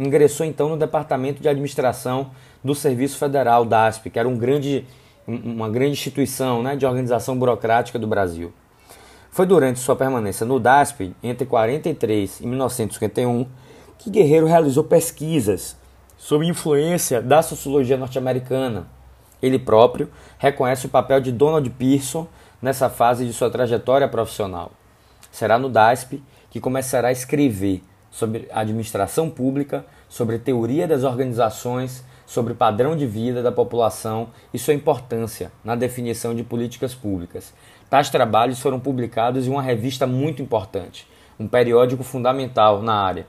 Ingressou 0.00 0.46
então 0.46 0.70
no 0.70 0.76
Departamento 0.78 1.42
de 1.42 1.50
Administração 1.50 2.30
do 2.64 2.74
Serviço 2.74 3.18
Federal, 3.18 3.66
DASP, 3.66 4.08
que 4.08 4.18
era 4.18 4.26
um 4.26 4.38
grande, 4.38 4.86
uma 5.26 5.68
grande 5.68 5.92
instituição 5.92 6.62
né, 6.62 6.76
de 6.76 6.86
organização 6.86 7.38
burocrática 7.38 7.98
do 7.98 8.06
Brasil. 8.06 8.54
Foi 9.30 9.44
durante 9.44 9.80
sua 9.80 9.94
permanência 9.94 10.46
no 10.46 10.58
DASP, 10.58 11.14
entre 11.22 11.44
43 11.44 12.40
e 12.40 12.46
1951, 12.46 13.46
que 13.98 14.10
Guerreiro 14.10 14.46
realizou 14.46 14.84
pesquisas 14.84 15.76
sob 16.16 16.46
influência 16.46 17.20
da 17.20 17.42
sociologia 17.42 17.96
norte-americana. 17.96 18.86
Ele 19.42 19.58
próprio 19.58 20.08
reconhece 20.38 20.86
o 20.86 20.88
papel 20.88 21.20
de 21.20 21.32
Donald 21.32 21.68
Pearson 21.70 22.26
nessa 22.62 22.88
fase 22.88 23.26
de 23.26 23.32
sua 23.32 23.50
trajetória 23.50 24.08
profissional. 24.08 24.72
Será 25.30 25.58
no 25.58 25.68
DASP 25.68 26.22
que 26.50 26.60
começará 26.60 27.08
a 27.08 27.12
escrever 27.12 27.82
sobre 28.10 28.48
administração 28.52 29.28
pública, 29.28 29.84
sobre 30.08 30.38
teoria 30.38 30.88
das 30.88 31.04
organizações, 31.04 32.04
sobre 32.26 32.54
padrão 32.54 32.96
de 32.96 33.06
vida 33.06 33.42
da 33.42 33.52
população 33.52 34.28
e 34.52 34.58
sua 34.58 34.74
importância 34.74 35.52
na 35.64 35.74
definição 35.74 36.34
de 36.34 36.42
políticas 36.42 36.94
públicas. 36.94 37.52
Tais 37.88 38.10
trabalhos 38.10 38.60
foram 38.60 38.80
publicados 38.80 39.46
em 39.46 39.50
uma 39.50 39.62
revista 39.62 40.06
muito 40.06 40.42
importante, 40.42 41.06
um 41.38 41.46
periódico 41.46 42.02
fundamental 42.02 42.82
na 42.82 42.94
área 42.94 43.26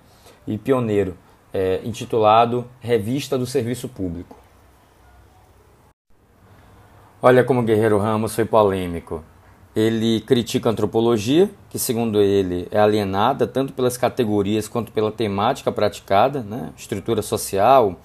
e 0.48 0.58
pioneiro, 0.58 1.18
é, 1.54 1.82
intitulado 1.84 2.66
Revista 2.80 3.38
do 3.38 3.46
Serviço 3.46 3.88
Público. 3.88 4.38
Olha 7.22 7.44
como 7.44 7.64
Guerreiro 7.64 7.98
Ramos 7.98 8.34
foi 8.34 8.46
polêmico. 8.46 9.24
Ele 9.76 10.22
critica 10.22 10.70
a 10.70 10.72
antropologia, 10.72 11.50
que 11.70 11.78
segundo 11.78 12.22
ele 12.22 12.68
é 12.72 12.80
alienada 12.80 13.46
tanto 13.46 13.74
pelas 13.74 13.98
categorias 13.98 14.68
quanto 14.68 14.92
pela 14.92 15.12
temática 15.12 15.72
praticada, 15.72 16.42
né? 16.42 16.72
estrutura 16.78 17.22
social, 17.22 18.00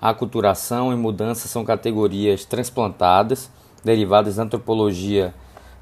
aculturação 0.00 0.92
e 0.92 0.96
mudança 0.96 1.48
são 1.48 1.64
categorias 1.64 2.44
transplantadas, 2.44 3.50
derivadas 3.84 4.36
da 4.36 4.44
antropologia 4.44 5.34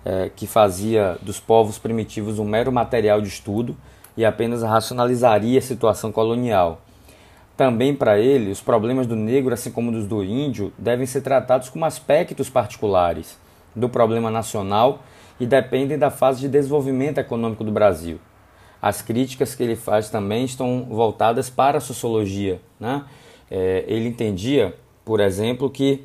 é, 0.05 0.31
que 0.35 0.47
fazia 0.47 1.19
dos 1.21 1.41
povos 1.41 1.79
primitivos 1.79 2.39
um 2.39 2.45
mero 2.45 2.71
material 2.71 3.21
de 3.21 3.29
estudo 3.29 3.77
e 4.17 4.25
apenas 4.25 4.63
racionalizaria 4.63 5.59
a 5.59 5.63
situação 5.63 6.11
colonial. 6.11 6.81
Também 7.57 7.95
para 7.95 8.19
ele, 8.19 8.51
os 8.51 8.61
problemas 8.61 9.07
do 9.07 9.17
negro, 9.17 9.55
assim 9.55 9.71
como 9.71 9.91
dos 9.91 10.07
do 10.07 10.23
índio, 10.23 10.73
devem 10.77 11.07
ser 11.07 11.23
tratados 11.23 11.69
como 11.69 11.85
aspectos 11.85 12.51
particulares 12.51 13.39
do 13.75 13.89
problema 13.89 14.31
nacional 14.31 15.03
e 15.41 15.47
dependem 15.47 15.99
da 15.99 16.11
fase 16.11 16.41
de 16.41 16.49
desenvolvimento 16.49 17.19
econômico 17.19 17.65
do 17.65 17.73
Brasil. 17.73 18.19
As 18.81 19.01
críticas 19.03 19.55
que 19.55 19.63
ele 19.63 19.77
faz 19.77 20.11
também 20.11 20.45
estão 20.45 20.87
voltadas 20.91 21.49
para 21.49 21.79
a 21.79 21.81
sociologia, 21.81 22.61
né? 22.79 23.05
é, 23.51 23.85
ele 23.87 24.09
entendia, 24.09 24.75
por 25.05 25.21
exemplo, 25.21 25.71
que 25.71 26.05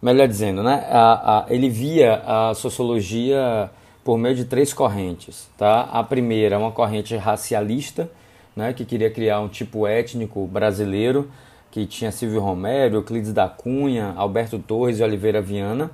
melhor 0.00 0.28
dizendo, 0.28 0.62
né, 0.62 0.86
a, 0.90 1.38
a, 1.38 1.46
ele 1.48 1.68
via 1.68 2.22
a 2.26 2.54
sociologia 2.54 3.70
por 4.06 4.16
meio 4.16 4.36
de 4.36 4.44
três 4.44 4.72
correntes, 4.72 5.50
tá? 5.58 5.80
A 5.92 6.04
primeira, 6.04 6.54
é 6.54 6.58
uma 6.58 6.70
corrente 6.70 7.16
racialista, 7.16 8.08
né, 8.54 8.72
que 8.72 8.84
queria 8.84 9.10
criar 9.10 9.40
um 9.40 9.48
tipo 9.48 9.84
étnico 9.84 10.46
brasileiro 10.46 11.28
que 11.72 11.84
tinha 11.86 12.12
Silvio 12.12 12.40
Romero, 12.40 12.98
Euclides 12.98 13.32
da 13.32 13.48
Cunha, 13.48 14.14
Alberto 14.16 14.60
Torres 14.60 15.00
e 15.00 15.02
Oliveira 15.02 15.42
Viana. 15.42 15.90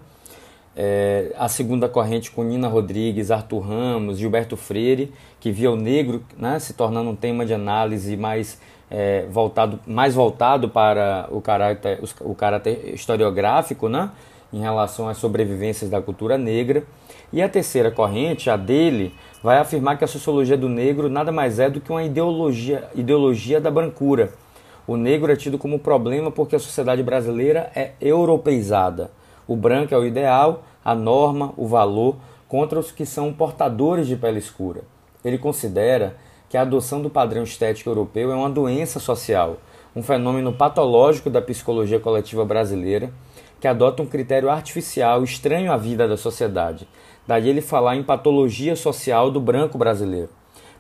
É, 0.77 1.35
a 1.39 1.49
segunda 1.49 1.89
corrente 1.89 2.31
com 2.31 2.45
Nina 2.45 2.69
Rodrigues, 2.69 3.31
Arthur 3.31 3.61
Ramos, 3.61 4.19
Gilberto 4.19 4.59
Freire, 4.59 5.11
que 5.41 5.51
via 5.51 5.71
o 5.71 5.77
negro 5.77 6.23
né, 6.37 6.59
se 6.59 6.75
tornando 6.75 7.09
um 7.09 7.17
tema 7.17 7.47
de 7.47 7.55
análise 7.55 8.15
mais, 8.15 8.61
é, 8.91 9.25
voltado, 9.31 9.81
mais 9.87 10.15
voltado 10.15 10.69
para 10.69 11.29
o 11.31 11.41
caráter, 11.41 11.99
o 12.21 12.35
caráter 12.35 12.93
historiográfico 12.93 13.89
né, 13.89 14.11
em 14.53 14.61
relação 14.61 15.09
às 15.09 15.17
sobrevivências 15.17 15.91
da 15.91 16.03
cultura 16.03 16.37
negra. 16.37 16.85
E 17.33 17.41
a 17.41 17.49
terceira 17.49 17.91
corrente, 17.91 18.51
a 18.51 18.57
dele, 18.57 19.15
vai 19.43 19.59
afirmar 19.59 19.97
que 19.97 20.05
a 20.05 20.09
sociologia 20.09 20.57
do 20.57 20.69
negro 20.69 21.09
nada 21.09 21.33
mais 21.33 21.59
é 21.59 21.71
do 21.71 21.81
que 21.81 21.91
uma 21.91 22.05
ideologia, 22.05 22.89
ideologia 22.95 23.61
da 23.61 23.71
brancura. 23.71 24.33
O 24.87 24.97
negro 24.97 25.33
é 25.33 25.37
tido 25.37 25.59
como 25.59 25.79
problema 25.79 26.31
porque 26.31 26.57
a 26.57 26.59
sociedade 26.59 27.03
brasileira 27.03 27.71
é 27.75 27.93
europeizada 28.01 29.11
o 29.47 29.57
branco 29.57 29.95
é 29.95 29.99
o 29.99 30.07
ideal, 30.07 30.63
a 30.85 30.95
norma, 30.95 31.53
o 31.57 31.67
valor, 31.67 32.17
contra 32.49 32.79
os 32.79 32.93
que 32.93 33.05
são 33.05 33.33
portadores 33.33 34.07
de 34.07 34.17
pele 34.17 34.39
escura. 34.39 34.83
Ele 35.25 35.39
considera 35.39 36.17
que 36.49 36.57
a 36.57 36.63
adoção 36.63 37.01
do 37.01 37.11
padrão 37.11 37.43
estético 37.43 37.91
europeu 37.91 38.31
é 38.31 38.35
uma 38.35 38.51
doença 38.51 39.01
social, 39.01 39.57
um 39.95 40.03
fenômeno 40.03 40.53
patológico 40.53 41.31
da 41.31 41.41
psicologia 41.41 41.99
coletiva 41.99 42.45
brasileira, 42.45 43.13
que 43.63 43.69
adota 43.69 44.03
um 44.03 44.07
critério 44.07 44.51
artificial 44.51 45.23
estranho 45.23 45.71
à 45.71 45.77
vida 45.77 46.09
da 46.09 46.17
sociedade. 46.17 46.89
Daí 47.25 47.49
ele 47.49 47.61
falar 47.61 47.95
em 47.95 48.03
patologia 48.03 48.75
social 48.75 49.31
do 49.31 49.41
branco 49.41 49.79
brasileiro, 49.79 50.31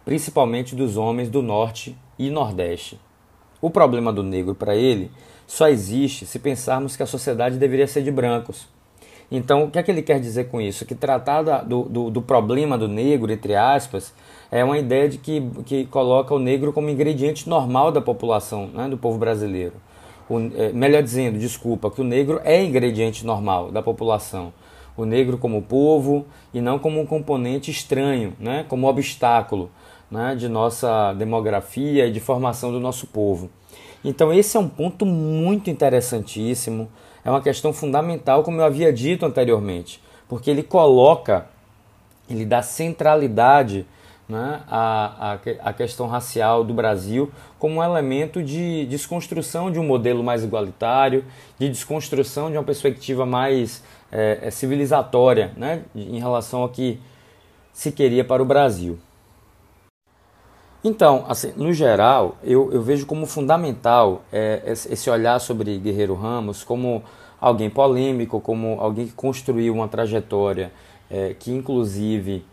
principalmente 0.04 0.74
dos 0.74 0.96
homens 0.96 1.30
do 1.30 1.40
norte 1.42 1.96
e 2.18 2.28
nordeste. 2.28 2.98
O 3.60 3.70
problema 3.70 4.12
do 4.12 4.24
negro 4.24 4.52
para 4.52 4.74
ele 4.74 5.12
só 5.46 5.68
existe 5.68 6.26
se 6.26 6.40
pensarmos 6.40 6.96
que 6.96 7.04
a 7.04 7.06
sociedade 7.06 7.56
deveria 7.56 7.86
ser 7.86 8.02
de 8.02 8.10
brancos. 8.10 8.66
Então, 9.30 9.62
o 9.62 9.70
que 9.70 9.78
é 9.78 9.82
que 9.84 9.90
ele 9.92 10.02
quer 10.02 10.18
dizer 10.18 10.48
com 10.48 10.60
isso? 10.60 10.84
Que 10.84 10.96
tratar 10.96 11.62
do, 11.62 11.84
do, 11.84 12.10
do 12.10 12.20
problema 12.20 12.76
do 12.76 12.88
negro, 12.88 13.30
entre 13.30 13.54
aspas, 13.54 14.12
é 14.50 14.64
uma 14.64 14.76
ideia 14.76 15.08
de 15.08 15.18
que, 15.18 15.40
que 15.64 15.86
coloca 15.86 16.34
o 16.34 16.38
negro 16.40 16.72
como 16.72 16.90
ingrediente 16.90 17.48
normal 17.48 17.92
da 17.92 18.00
população, 18.00 18.66
né, 18.74 18.88
do 18.88 18.98
povo 18.98 19.18
brasileiro. 19.18 19.74
O, 20.32 20.50
é, 20.56 20.72
melhor 20.72 21.02
dizendo, 21.02 21.38
desculpa, 21.38 21.90
que 21.90 22.00
o 22.00 22.04
negro 22.04 22.40
é 22.42 22.64
ingrediente 22.64 23.26
normal 23.26 23.70
da 23.70 23.82
população. 23.82 24.50
O 24.96 25.04
negro 25.04 25.36
como 25.36 25.60
povo 25.60 26.24
e 26.54 26.60
não 26.60 26.78
como 26.78 26.98
um 26.98 27.04
componente 27.04 27.70
estranho, 27.70 28.32
né, 28.40 28.64
como 28.66 28.86
obstáculo 28.86 29.70
né, 30.10 30.34
de 30.34 30.48
nossa 30.48 31.12
demografia 31.12 32.06
e 32.06 32.10
de 32.10 32.18
formação 32.18 32.72
do 32.72 32.80
nosso 32.80 33.06
povo. 33.06 33.50
Então, 34.02 34.32
esse 34.32 34.56
é 34.56 34.60
um 34.60 34.68
ponto 34.68 35.04
muito 35.04 35.68
interessantíssimo, 35.68 36.88
é 37.22 37.30
uma 37.30 37.42
questão 37.42 37.70
fundamental, 37.70 38.42
como 38.42 38.58
eu 38.58 38.64
havia 38.64 38.90
dito 38.90 39.26
anteriormente, 39.26 40.02
porque 40.26 40.50
ele 40.50 40.62
coloca, 40.62 41.46
ele 42.28 42.46
dá 42.46 42.62
centralidade 42.62 43.86
né, 44.32 44.62
à, 44.66 45.32
à, 45.32 45.68
à 45.68 45.72
questão 45.72 46.06
racial 46.06 46.64
do 46.64 46.72
Brasil 46.72 47.30
como 47.58 47.76
um 47.76 47.84
elemento 47.84 48.42
de 48.42 48.86
desconstrução 48.86 49.70
de 49.70 49.78
um 49.78 49.84
modelo 49.84 50.24
mais 50.24 50.42
igualitário, 50.42 51.24
de 51.58 51.68
desconstrução 51.68 52.50
de 52.50 52.56
uma 52.56 52.64
perspectiva 52.64 53.26
mais 53.26 53.84
é, 54.10 54.50
civilizatória 54.50 55.52
né, 55.56 55.82
em 55.94 56.18
relação 56.18 56.62
ao 56.62 56.68
que 56.68 56.98
se 57.72 57.92
queria 57.92 58.24
para 58.24 58.42
o 58.42 58.46
Brasil. 58.46 58.98
Então, 60.82 61.24
assim, 61.28 61.52
no 61.56 61.72
geral, 61.72 62.36
eu, 62.42 62.72
eu 62.72 62.82
vejo 62.82 63.06
como 63.06 63.24
fundamental 63.26 64.22
é, 64.32 64.62
esse 64.66 65.08
olhar 65.08 65.38
sobre 65.38 65.78
Guerreiro 65.78 66.14
Ramos 66.14 66.64
como 66.64 67.04
alguém 67.40 67.70
polêmico, 67.70 68.40
como 68.40 68.80
alguém 68.80 69.06
que 69.06 69.12
construiu 69.12 69.74
uma 69.74 69.86
trajetória 69.86 70.72
é, 71.08 71.34
que, 71.38 71.52
inclusive, 71.52 72.44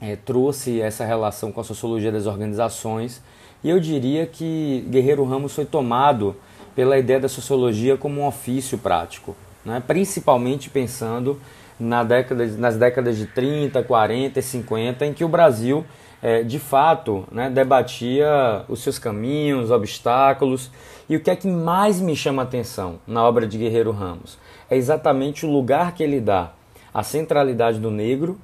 é, 0.00 0.16
trouxe 0.16 0.80
essa 0.80 1.04
relação 1.04 1.52
com 1.52 1.60
a 1.60 1.64
sociologia 1.64 2.12
das 2.12 2.26
organizações. 2.26 3.22
E 3.62 3.70
eu 3.70 3.80
diria 3.80 4.26
que 4.26 4.84
Guerreiro 4.88 5.24
Ramos 5.24 5.54
foi 5.54 5.64
tomado 5.64 6.36
pela 6.74 6.98
ideia 6.98 7.20
da 7.20 7.28
sociologia 7.28 7.96
como 7.96 8.20
um 8.20 8.26
ofício 8.26 8.76
prático, 8.76 9.36
né? 9.64 9.82
principalmente 9.86 10.68
pensando 10.68 11.40
na 11.78 12.04
década, 12.04 12.46
nas 12.58 12.76
décadas 12.76 13.16
de 13.16 13.26
30, 13.26 13.82
40 13.82 14.38
e 14.38 14.42
50, 14.42 15.06
em 15.06 15.12
que 15.12 15.24
o 15.24 15.28
Brasil 15.28 15.84
é, 16.24 16.42
de 16.42 16.58
fato, 16.58 17.28
né, 17.30 17.50
debatia 17.50 18.64
os 18.66 18.82
seus 18.82 18.98
caminhos, 18.98 19.70
obstáculos. 19.70 20.70
E 21.06 21.16
o 21.16 21.20
que 21.20 21.30
é 21.30 21.36
que 21.36 21.46
mais 21.46 22.00
me 22.00 22.16
chama 22.16 22.40
a 22.40 22.46
atenção 22.46 22.98
na 23.06 23.22
obra 23.22 23.46
de 23.46 23.58
Guerreiro 23.58 23.90
Ramos? 23.90 24.38
É 24.70 24.76
exatamente 24.76 25.44
o 25.44 25.52
lugar 25.52 25.94
que 25.94 26.02
ele 26.02 26.22
dá 26.22 26.52
à 26.94 27.02
centralidade 27.02 27.78
do 27.78 27.90
negro 27.90 28.38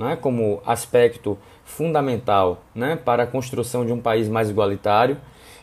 né, 0.00 0.16
como 0.16 0.62
aspecto 0.64 1.38
fundamental 1.62 2.62
né, 2.74 2.96
para 2.96 3.24
a 3.24 3.26
construção 3.26 3.84
de 3.84 3.92
um 3.92 4.00
país 4.00 4.28
mais 4.28 4.48
igualitário 4.48 5.18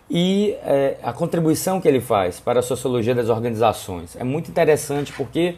e 0.09 0.55
é, 0.63 0.97
a 1.01 1.11
contribuição 1.11 1.81
que 1.81 1.87
ele 1.87 1.99
faz 1.99 2.39
para 2.39 2.59
a 2.59 2.63
sociologia 2.63 3.15
das 3.15 3.29
organizações. 3.29 4.15
É 4.15 4.23
muito 4.23 4.49
interessante 4.49 5.11
porque 5.11 5.55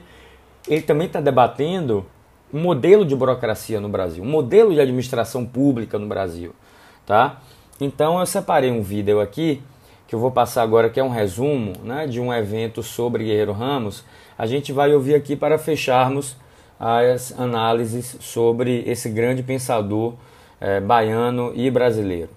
ele 0.67 0.81
também 0.81 1.07
está 1.07 1.19
debatendo 1.19 2.05
um 2.51 2.61
modelo 2.61 3.05
de 3.05 3.15
burocracia 3.15 3.79
no 3.79 3.89
Brasil, 3.89 4.23
um 4.23 4.29
modelo 4.29 4.73
de 4.73 4.79
administração 4.79 5.45
pública 5.45 5.99
no 5.99 6.07
Brasil, 6.07 6.55
tá? 7.05 7.41
Então 7.79 8.19
eu 8.19 8.25
separei 8.25 8.71
um 8.71 8.81
vídeo 8.81 9.19
aqui 9.19 9.61
que 10.07 10.15
eu 10.15 10.19
vou 10.19 10.31
passar 10.31 10.63
agora 10.63 10.89
que 10.89 10.99
é 10.99 11.03
um 11.03 11.09
resumo, 11.09 11.73
né, 11.83 12.07
de 12.07 12.19
um 12.19 12.33
evento 12.33 12.81
sobre 12.81 13.25
Guerreiro 13.25 13.51
Ramos. 13.51 14.03
A 14.37 14.47
gente 14.47 14.71
vai 14.71 14.91
ouvir 14.93 15.13
aqui 15.13 15.35
para 15.35 15.59
fecharmos 15.59 16.35
as 16.79 17.37
análises 17.37 18.15
sobre 18.21 18.89
esse 18.89 19.09
grande 19.09 19.43
pensador 19.43 20.15
é, 20.61 20.79
baiano 20.79 21.51
e 21.53 21.69
brasileiro. 21.69 22.29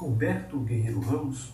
Alberto 0.00 0.58
Guerreiro 0.60 1.00
Ramos 1.00 1.52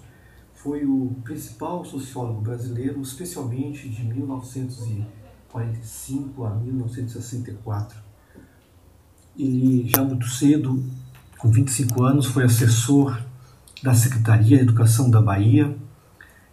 foi 0.54 0.84
o 0.84 1.16
principal 1.24 1.84
sociólogo 1.84 2.40
brasileiro, 2.40 3.00
especialmente 3.00 3.88
de 3.88 4.04
1945 4.04 6.44
a 6.44 6.54
1964. 6.54 7.98
Ele 9.38 9.88
já 9.88 10.04
muito 10.04 10.28
cedo, 10.28 10.84
com 11.40 11.50
25 11.50 12.04
anos, 12.04 12.26
foi 12.26 12.44
assessor 12.44 13.18
da 13.82 13.94
Secretaria 13.94 14.58
de 14.58 14.64
Educação 14.64 15.10
da 15.10 15.22
Bahia 15.22 15.74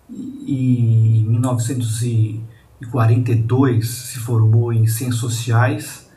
e 0.09 1.19
em 1.19 1.29
1942 1.29 3.89
se 3.89 4.19
formou 4.19 4.71
em 4.71 4.87
Ciências 4.87 5.19
Sociais 5.19 6.07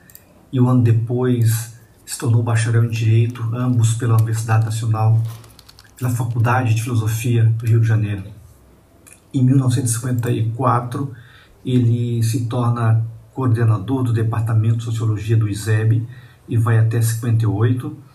e 0.52 0.61
um 0.61 0.68
ano 0.68 0.83
depois 0.83 1.74
se 2.06 2.18
tornou 2.18 2.42
bacharel 2.42 2.85
em 2.85 2.88
Direito, 2.88 3.42
ambos 3.54 3.94
pela 3.94 4.14
Universidade 4.14 4.64
Nacional 4.64 5.22
na 6.00 6.11
Faculdade 6.11 6.74
de 6.74 6.83
Filosofia 6.83 7.44
do 7.59 7.66
Rio 7.66 7.80
de 7.80 7.87
Janeiro. 7.87 8.24
Em 9.35 9.44
1954, 9.44 11.12
ele 11.64 12.22
se 12.22 12.46
torna 12.46 13.04
coordenador 13.35 14.04
do 14.04 14.12
Departamento 14.12 14.78
de 14.78 14.85
Sociologia 14.85 15.37
do 15.37 15.48
ISEB 15.48 16.06
e 16.48 16.56
vai 16.56 16.78
até 16.78 17.00
58. 17.00 18.10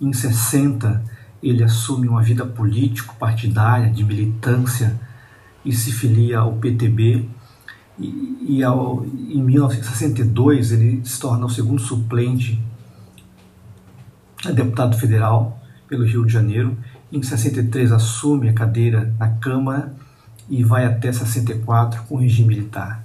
Em 0.00 0.12
60, 0.12 1.02
ele 1.42 1.62
assume 1.62 2.08
uma 2.08 2.22
vida 2.22 2.44
político-partidária 2.44 3.90
de 3.90 4.04
militância 4.04 4.98
e 5.64 5.72
se 5.72 5.92
filia 5.92 6.38
ao 6.38 6.54
PTB. 6.54 7.28
E, 7.98 8.38
e 8.48 8.64
ao, 8.64 9.04
em 9.04 9.42
1962, 9.42 10.72
ele 10.72 11.04
se 11.04 11.18
torna 11.18 11.46
o 11.46 11.50
segundo 11.50 11.80
suplente 11.80 12.60
a 14.44 14.50
deputado 14.52 14.96
federal 14.96 15.60
pelo 15.88 16.04
Rio 16.04 16.24
de 16.24 16.32
Janeiro 16.32 16.76
em 17.10 17.22
63 17.22 17.90
assume 17.90 18.50
a 18.50 18.52
cadeira 18.52 19.14
na 19.18 19.28
Câmara 19.28 19.94
e 20.48 20.62
vai 20.62 20.84
até 20.84 21.10
64 21.10 22.02
com 22.04 22.16
o 22.16 22.18
regime 22.18 22.48
militar. 22.48 23.02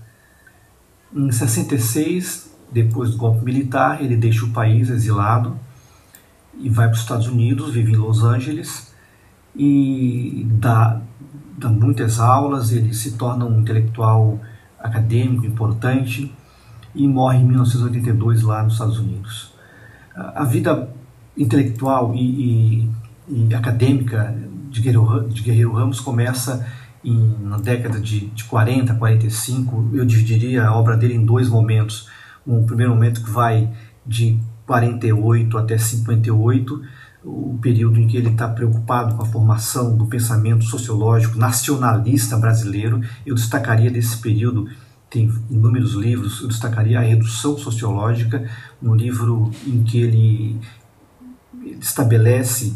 Em 1.13 1.31
66, 1.31 2.51
depois 2.71 3.11
do 3.11 3.17
golpe 3.17 3.45
militar, 3.45 4.01
ele 4.03 4.17
deixa 4.17 4.45
o 4.45 4.49
país 4.49 4.89
exilado 4.89 5.57
e 6.59 6.69
vai 6.69 6.87
para 6.87 6.95
os 6.95 7.01
Estados 7.01 7.27
Unidos, 7.27 7.73
vive 7.73 7.93
em 7.93 7.95
Los 7.95 8.23
Angeles 8.23 8.93
e 9.55 10.47
dá, 10.51 11.01
dá 11.57 11.69
muitas 11.69 12.19
aulas, 12.19 12.71
ele 12.71 12.93
se 12.93 13.13
torna 13.13 13.45
um 13.45 13.59
intelectual 13.59 14.39
acadêmico 14.79 15.45
importante 15.45 16.33
e 16.95 17.07
morre 17.07 17.39
em 17.39 17.45
1982 17.45 18.43
lá 18.43 18.63
nos 18.63 18.73
Estados 18.73 18.99
Unidos. 18.99 19.53
A 20.15 20.43
vida 20.43 20.89
intelectual 21.35 22.13
e, 22.13 22.83
e 22.83 22.89
e 23.27 23.53
acadêmica 23.53 24.35
de 24.69 24.81
Guerreiro, 24.81 25.29
de 25.29 25.41
Guerreiro 25.41 25.73
Ramos 25.73 25.99
começa 25.99 26.65
em, 27.03 27.35
na 27.41 27.57
década 27.57 27.99
de, 27.99 28.27
de 28.27 28.43
40, 28.45 28.93
45. 28.95 29.91
Eu 29.93 30.05
dividiria 30.05 30.65
a 30.65 30.75
obra 30.75 30.97
dele 30.97 31.15
em 31.15 31.25
dois 31.25 31.49
momentos. 31.49 32.09
um 32.45 32.65
primeiro 32.65 32.93
momento 32.93 33.23
que 33.23 33.29
vai 33.29 33.69
de 34.05 34.39
48 34.73 35.55
até 35.55 35.77
58, 35.77 36.81
o 37.23 37.59
período 37.61 37.99
em 37.99 38.07
que 38.07 38.17
ele 38.17 38.29
está 38.29 38.47
preocupado 38.47 39.15
com 39.15 39.21
a 39.21 39.25
formação 39.25 39.95
do 39.95 40.07
pensamento 40.07 40.63
sociológico 40.65 41.37
nacionalista 41.37 42.35
brasileiro. 42.37 42.99
Eu 43.23 43.35
destacaria 43.35 43.91
desse 43.91 44.17
período, 44.17 44.67
tem 45.11 45.31
inúmeros 45.47 45.93
livros, 45.93 46.41
eu 46.41 46.47
destacaria 46.47 46.97
A 46.97 47.03
Redução 47.03 47.55
Sociológica, 47.55 48.49
um 48.81 48.95
livro 48.95 49.51
em 49.67 49.83
que 49.83 49.99
ele 49.99 50.59
estabelece 51.79 52.73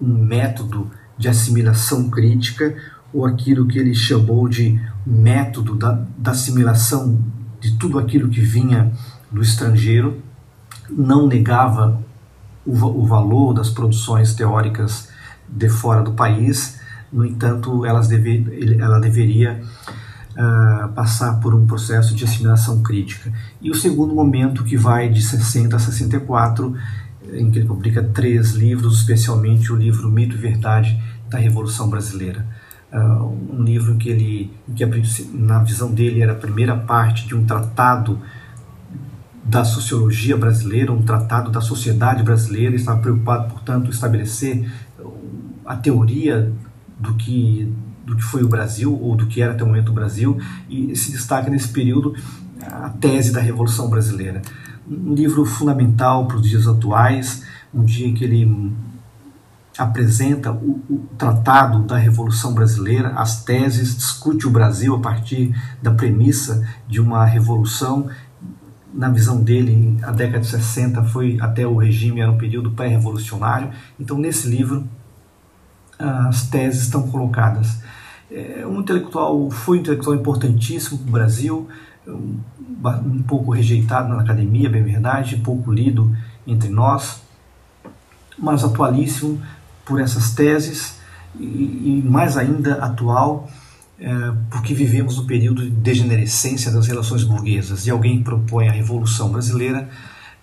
um 0.00 0.24
método 0.24 0.90
de 1.18 1.28
assimilação 1.28 2.08
crítica, 2.08 2.74
ou 3.12 3.26
aquilo 3.26 3.66
que 3.66 3.78
ele 3.78 3.94
chamou 3.94 4.48
de 4.48 4.80
método 5.06 5.76
da, 5.76 5.92
da 6.16 6.30
assimilação 6.30 7.22
de 7.60 7.76
tudo 7.76 7.98
aquilo 7.98 8.30
que 8.30 8.40
vinha 8.40 8.90
do 9.30 9.42
estrangeiro, 9.42 10.23
não 10.96 11.26
negava 11.26 12.00
o, 12.64 12.72
o 12.72 13.06
valor 13.06 13.52
das 13.52 13.70
produções 13.70 14.34
teóricas 14.34 15.08
de 15.48 15.68
fora 15.68 16.02
do 16.02 16.12
país, 16.12 16.80
no 17.12 17.24
entanto, 17.24 17.84
elas 17.86 18.08
deve, 18.08 18.76
ela 18.80 18.98
deveria 18.98 19.62
uh, 20.32 20.88
passar 20.94 21.38
por 21.40 21.54
um 21.54 21.64
processo 21.64 22.14
de 22.14 22.24
assimilação 22.24 22.82
crítica. 22.82 23.32
E 23.62 23.70
o 23.70 23.74
segundo 23.74 24.14
momento, 24.14 24.64
que 24.64 24.76
vai 24.76 25.08
de 25.08 25.22
60 25.22 25.76
a 25.76 25.78
64, 25.78 26.74
em 27.32 27.50
que 27.50 27.60
ele 27.60 27.68
publica 27.68 28.02
três 28.02 28.52
livros, 28.52 28.98
especialmente 28.98 29.72
o 29.72 29.76
livro 29.76 30.10
Mito 30.10 30.34
e 30.34 30.38
Verdade 30.38 31.00
da 31.28 31.38
Revolução 31.38 31.88
Brasileira. 31.88 32.44
Uh, 32.92 33.58
um 33.58 33.62
livro 33.62 33.96
que 33.96 34.08
ele, 34.08 34.52
que 34.74 34.84
na 35.32 35.60
visão 35.60 35.92
dele 35.92 36.20
era 36.20 36.32
a 36.32 36.36
primeira 36.36 36.76
parte 36.76 37.28
de 37.28 37.34
um 37.34 37.44
tratado 37.44 38.20
da 39.44 39.64
sociologia 39.64 40.36
brasileira, 40.36 40.92
um 40.92 41.02
tratado 41.02 41.50
da 41.50 41.60
sociedade 41.60 42.22
brasileira, 42.22 42.74
estava 42.74 43.00
preocupado, 43.00 43.52
portanto, 43.52 43.86
em 43.86 43.90
estabelecer 43.90 44.70
a 45.64 45.76
teoria 45.76 46.52
do 46.98 47.14
que 47.14 47.72
do 48.04 48.14
que 48.16 48.22
foi 48.22 48.42
o 48.42 48.48
Brasil 48.48 49.00
ou 49.00 49.16
do 49.16 49.26
que 49.26 49.40
era 49.40 49.52
até 49.52 49.64
o 49.64 49.66
momento 49.66 49.88
o 49.88 49.92
Brasil 49.94 50.38
e 50.68 50.94
se 50.94 51.10
destaca 51.10 51.48
nesse 51.48 51.68
período 51.68 52.14
a 52.60 52.90
tese 52.90 53.32
da 53.32 53.40
Revolução 53.40 53.88
Brasileira 53.88 54.42
um 54.88 55.14
livro 55.14 55.44
fundamental 55.44 56.26
para 56.26 56.36
os 56.36 56.48
dias 56.48 56.66
atuais, 56.66 57.42
um 57.72 57.84
dia 57.84 58.06
em 58.06 58.14
que 58.14 58.24
ele 58.24 58.72
apresenta 59.76 60.52
o, 60.52 60.80
o, 60.88 61.08
tratado 61.18 61.82
da 61.82 61.96
Revolução 61.96 62.54
Brasileira, 62.54 63.08
as 63.16 63.42
teses, 63.42 63.96
discute 63.96 64.46
o 64.46 64.50
Brasil 64.50 64.94
a 64.94 65.00
partir 65.00 65.54
da 65.82 65.90
premissa 65.90 66.66
de 66.86 67.00
uma 67.00 67.24
revolução. 67.24 68.08
Na 68.96 69.08
visão 69.08 69.42
dele, 69.42 69.98
a 70.04 70.12
década 70.12 70.38
de 70.38 70.46
60 70.46 71.02
foi 71.04 71.36
até 71.40 71.66
o 71.66 71.76
regime, 71.76 72.20
era 72.20 72.30
um 72.30 72.38
período 72.38 72.70
pré-revolucionário. 72.70 73.70
Então, 73.98 74.16
nesse 74.16 74.48
livro, 74.48 74.88
as 75.98 76.46
teses 76.48 76.82
estão 76.82 77.08
colocadas. 77.10 77.80
É 78.30 78.64
um 78.64 78.80
intelectual, 78.80 79.50
foi 79.50 79.78
um 79.78 79.80
intelectual 79.80 80.14
importantíssimo 80.14 80.98
para 80.98 81.08
o 81.08 81.10
Brasil, 81.10 81.68
um, 82.06 83.22
pouco 83.26 83.50
rejeitado 83.50 84.08
na 84.08 84.20
academia, 84.20 84.70
bem 84.70 84.82
verdade, 84.82 85.36
pouco 85.38 85.72
lido 85.72 86.14
entre 86.46 86.68
nós, 86.68 87.22
mas 88.38 88.62
atualíssimo 88.62 89.40
por 89.84 90.00
essas 90.00 90.34
teses 90.34 90.98
e, 91.38 92.02
mais 92.04 92.36
ainda 92.36 92.74
atual 92.74 93.48
porque 94.50 94.74
vivemos 94.74 95.18
um 95.18 95.26
período 95.26 95.62
de 95.62 95.70
degenerescência 95.70 96.70
das 96.70 96.86
relações 96.86 97.24
burguesas 97.24 97.86
e 97.86 97.90
alguém 97.90 98.22
propõe 98.22 98.68
a 98.68 98.72
Revolução 98.72 99.30
Brasileira 99.30 99.88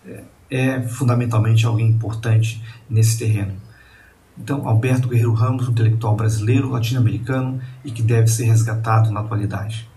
é, 0.06 0.24
é 0.50 0.82
fundamentalmente 0.82 1.66
alguém 1.66 1.88
importante 1.88 2.62
nesse 2.90 3.20
terreno. 3.20 3.54
Então, 4.38 4.68
Alberto 4.68 5.08
Guerreiro 5.08 5.34
Ramos, 5.34 5.68
um 5.68 5.72
intelectual 5.72 6.16
brasileiro, 6.16 6.70
latino-americano 6.70 7.62
e 7.86 7.92
que 7.92 8.02
deve 8.02 8.28
ser 8.28 8.46
resgatado 8.46 9.12
na 9.12 9.20
atualidade. 9.20 9.88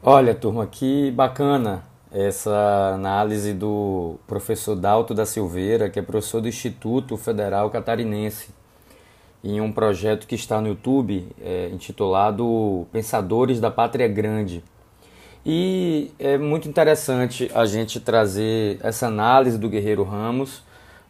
Olha, 0.00 0.34
turma, 0.34 0.66
que 0.66 1.10
bacana 1.12 1.82
essa 2.12 2.92
análise 2.94 3.54
do 3.54 4.16
professor 4.26 4.76
Dalto 4.76 5.14
da 5.14 5.24
Silveira, 5.24 5.88
que 5.88 5.98
é 5.98 6.02
professor 6.02 6.42
do 6.42 6.48
Instituto 6.48 7.16
Federal 7.16 7.70
Catarinense, 7.70 8.50
em 9.42 9.60
um 9.60 9.72
projeto 9.72 10.26
que 10.26 10.34
está 10.34 10.60
no 10.60 10.68
YouTube 10.68 11.26
é, 11.40 11.70
intitulado 11.72 12.86
Pensadores 12.92 13.60
da 13.60 13.70
Pátria 13.70 14.06
Grande. 14.06 14.62
E 15.44 16.12
é 16.18 16.38
muito 16.38 16.68
interessante 16.68 17.50
a 17.54 17.64
gente 17.64 17.98
trazer 17.98 18.78
essa 18.82 19.06
análise 19.06 19.58
do 19.58 19.68
Guerreiro 19.68 20.04
Ramos, 20.04 20.62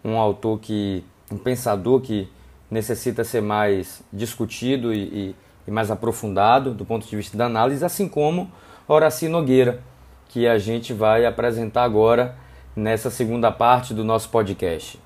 um 0.05 0.17
autor 0.17 0.59
que, 0.61 1.05
um 1.31 1.37
pensador 1.37 2.01
que 2.01 2.29
necessita 2.71 3.25
ser 3.25 3.43
mais 3.43 4.03
discutido 4.11 4.95
e, 4.95 5.03
e, 5.03 5.37
e 5.67 5.71
mais 5.71 5.91
aprofundado 5.91 6.73
do 6.73 6.87
ponto 6.87 7.07
de 7.07 7.15
vista 7.15 7.37
da 7.37 7.45
análise, 7.45 7.85
assim 7.85 8.09
como 8.09 8.51
Horaci 8.89 9.29
Nogueira, 9.29 9.83
que 10.33 10.49
a 10.49 10.57
gente 10.57 10.95
vai 10.95 11.27
apresentar 11.27 11.85
agora 11.85 12.35
nessa 12.75 13.11
segunda 13.11 13.53
parte 13.53 13.93
do 13.93 14.03
nosso 14.03 14.31
podcast. 14.31 14.99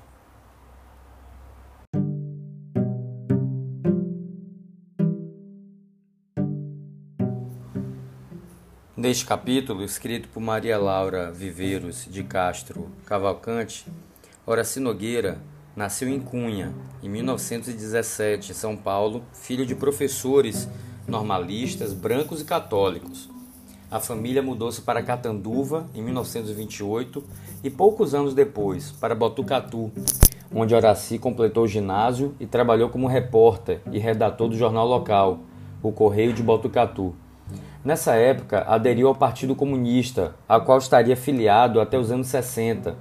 Neste 8.95 9.25
capítulo, 9.25 9.83
escrito 9.83 10.29
por 10.29 10.39
Maria 10.39 10.77
Laura 10.77 11.29
Viveiros 11.29 12.07
de 12.09 12.23
Castro 12.23 12.89
Cavalcante, 13.05 13.85
Horaci 14.45 14.79
Nogueira 14.79 15.39
nasceu 15.75 16.07
em 16.07 16.21
Cunha, 16.21 16.73
em 17.03 17.09
1917, 17.09 18.53
São 18.53 18.77
Paulo, 18.77 19.25
filho 19.33 19.65
de 19.65 19.75
professores 19.75 20.69
normalistas 21.05 21.91
brancos 21.91 22.39
e 22.39 22.45
católicos. 22.45 23.36
A 23.89 24.01
família 24.01 24.43
mudou-se 24.43 24.81
para 24.81 25.01
Catanduva 25.01 25.87
em 25.95 26.01
1928 26.01 27.23
e 27.63 27.69
poucos 27.69 28.13
anos 28.13 28.33
depois 28.33 28.91
para 28.91 29.15
Botucatu, 29.15 29.89
onde 30.53 30.75
Horaci 30.75 31.17
completou 31.17 31.63
o 31.63 31.67
ginásio 31.67 32.35
e 32.37 32.45
trabalhou 32.45 32.89
como 32.89 33.07
repórter 33.07 33.79
e 33.89 33.97
redator 33.97 34.49
do 34.49 34.57
jornal 34.57 34.85
local, 34.85 35.39
o 35.81 35.89
Correio 35.93 36.33
de 36.33 36.43
Botucatu. 36.43 37.15
Nessa 37.81 38.15
época, 38.15 38.65
aderiu 38.67 39.07
ao 39.07 39.15
Partido 39.15 39.55
Comunista, 39.55 40.35
ao 40.49 40.65
qual 40.65 40.79
estaria 40.79 41.15
filiado 41.15 41.79
até 41.79 41.97
os 41.97 42.11
anos 42.11 42.27
60. 42.27 42.93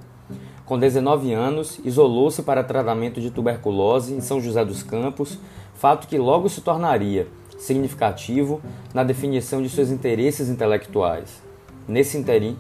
Com 0.65 0.79
19 0.79 1.33
anos, 1.33 1.81
isolou-se 1.85 2.45
para 2.45 2.63
tratamento 2.63 3.21
de 3.21 3.33
tuberculose 3.33 4.15
em 4.15 4.21
São 4.21 4.41
José 4.41 4.65
dos 4.65 4.85
Campos, 4.85 5.37
fato 5.75 6.07
que 6.07 6.17
logo 6.17 6.49
se 6.49 6.61
tornaria 6.61 7.27
significativo 7.59 8.61
na 8.93 9.03
definição 9.03 9.63
de 9.63 9.69
seus 9.69 9.91
interesses 9.91 10.49
intelectuais. 10.49 11.43
Nesse 11.89 12.19
interim, 12.19 12.57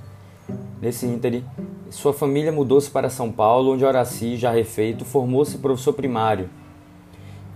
nesse 0.81 1.07
interim 1.07 1.45
sua 1.91 2.13
família 2.13 2.51
mudou-se 2.51 2.91
para 2.91 3.09
São 3.09 3.31
Paulo, 3.31 3.73
onde 3.73 3.85
Horaci, 3.85 4.37
já 4.37 4.51
refeito, 4.51 5.05
formou-se 5.05 5.59
professor 5.59 5.93
primário. 5.93 6.51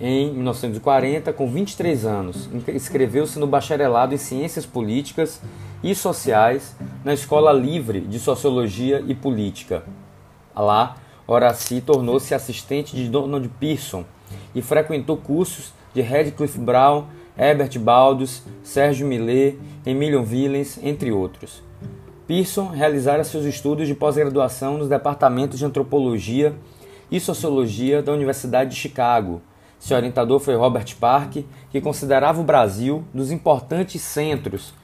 Em 0.00 0.32
1940, 0.32 1.32
com 1.32 1.50
23 1.50 2.06
anos, 2.06 2.48
inscreveu-se 2.68 3.38
no 3.38 3.46
bacharelado 3.46 4.14
em 4.14 4.18
Ciências 4.18 4.64
Políticas 4.64 5.42
e 5.82 5.94
Sociais 5.94 6.74
na 7.04 7.12
Escola 7.12 7.52
Livre 7.52 8.00
de 8.00 8.18
Sociologia 8.18 9.04
e 9.06 9.14
Política. 9.14 9.82
Lá, 10.54 10.96
Horaci 11.26 11.80
tornou-se 11.80 12.34
assistente 12.34 12.96
de 12.96 13.08
Donald 13.08 13.46
Pearson 13.60 14.04
e 14.54 14.62
frequentou 14.62 15.16
cursos 15.16 15.72
de 15.92 16.00
Radcliffe 16.00 16.58
Brown 16.58 17.04
Herbert 17.40 17.78
Baldus, 17.78 18.42
Sérgio 18.62 19.06
Millet, 19.06 19.58
Emilion 19.86 20.22
Villens, 20.22 20.78
entre 20.82 21.10
outros. 21.10 21.62
Pearson 22.26 22.66
realizara 22.66 23.24
seus 23.24 23.46
estudos 23.46 23.88
de 23.88 23.94
pós-graduação 23.94 24.76
nos 24.76 24.90
departamentos 24.90 25.58
de 25.58 25.64
Antropologia 25.64 26.54
e 27.10 27.18
Sociologia 27.18 28.02
da 28.02 28.12
Universidade 28.12 28.70
de 28.70 28.76
Chicago. 28.76 29.40
Seu 29.78 29.96
orientador 29.96 30.38
foi 30.38 30.54
Robert 30.54 30.94
Park, 31.00 31.38
que 31.70 31.80
considerava 31.80 32.42
o 32.42 32.44
Brasil 32.44 33.02
dos 33.14 33.30
importantes 33.30 34.02
centros 34.02 34.74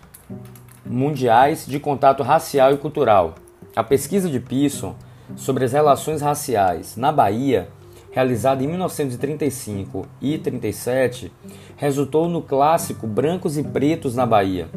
mundiais 0.82 1.66
de 1.66 1.78
contato 1.78 2.22
racial 2.22 2.72
e 2.72 2.78
cultural. 2.78 3.34
A 3.76 3.84
pesquisa 3.84 4.30
de 4.30 4.40
Pearson 4.40 4.96
sobre 5.36 5.66
as 5.66 5.72
relações 5.72 6.22
raciais 6.22 6.96
na 6.96 7.12
Bahia 7.12 7.68
realizada 8.16 8.64
em 8.64 8.66
1935 8.66 10.06
e 10.22 10.38
37, 10.38 11.30
resultou 11.76 12.30
no 12.30 12.40
clássico 12.40 13.06
Brancos 13.06 13.58
e 13.58 13.62
Pretos 13.62 14.16
na 14.16 14.24
Bahia, 14.24 14.70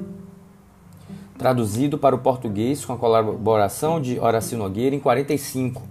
traduzido 1.37 1.97
para 1.97 2.13
o 2.13 2.19
português 2.19 2.83
com 2.83 2.91
a 2.91 2.97
colaboração 2.97 4.01
de 4.01 4.19
Horacio 4.19 4.57
Nogueira 4.57 4.93
em 4.93 4.99
45. 4.99 5.81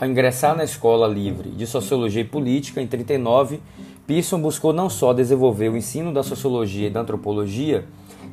Ao 0.00 0.08
ingressar 0.08 0.56
na 0.56 0.64
Escola 0.64 1.06
Livre 1.06 1.50
de 1.50 1.64
Sociologia 1.64 2.22
e 2.22 2.24
Política 2.24 2.82
em 2.82 2.88
39, 2.88 3.60
Pearson 4.04 4.40
buscou 4.40 4.72
não 4.72 4.90
só 4.90 5.12
desenvolver 5.12 5.68
o 5.68 5.76
ensino 5.76 6.12
da 6.12 6.24
sociologia 6.24 6.88
e 6.88 6.90
da 6.90 7.02
antropologia, 7.02 7.84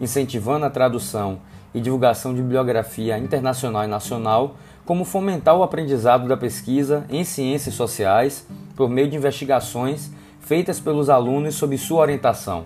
incentivando 0.02 0.66
a 0.66 0.70
tradução 0.72 1.42
e 1.76 1.80
divulgação 1.80 2.34
de 2.34 2.42
bibliografia 2.42 3.20
internacional 3.20 3.84
e 3.84 3.88
nacional, 3.88 4.56
como 4.88 5.04
fomentar 5.04 5.54
o 5.54 5.64
aprendizado 5.64 6.30
da 6.30 6.38
pesquisa 6.38 7.06
em 7.10 7.26
ciências 7.26 7.76
sociais 7.76 8.48
por 8.74 8.90
meio 8.90 9.10
de 9.10 9.18
investigações 9.18 10.10
feitas 10.40 10.80
pelos 10.80 11.10
alunos 11.10 11.56
sob 11.56 11.78
sua 11.78 12.00
orientação. 12.00 12.64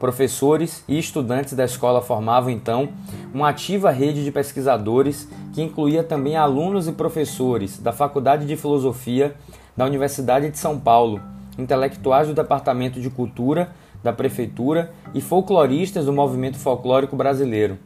Professores 0.00 0.82
e 0.88 0.98
estudantes 0.98 1.52
da 1.52 1.66
escola 1.66 2.00
formavam 2.00 2.48
então 2.48 2.88
uma 3.32 3.50
ativa 3.50 3.90
rede 3.90 4.24
de 4.24 4.32
pesquisadores 4.32 5.28
que 5.52 5.62
incluía 5.62 6.02
também 6.02 6.34
alunos 6.34 6.88
e 6.88 6.92
professores 6.92 7.78
da 7.78 7.92
Faculdade 7.92 8.46
de 8.46 8.56
Filosofia 8.56 9.34
da 9.76 9.84
Universidade 9.84 10.48
de 10.48 10.58
São 10.58 10.80
Paulo, 10.80 11.20
intelectuais 11.58 12.26
do 12.26 12.34
Departamento 12.34 12.98
de 12.98 13.10
Cultura 13.10 13.70
da 14.02 14.14
Prefeitura 14.14 14.92
e 15.12 15.20
folcloristas 15.20 16.06
do 16.06 16.12
movimento 16.12 16.58
folclórico 16.58 17.14
brasileiro. 17.16 17.78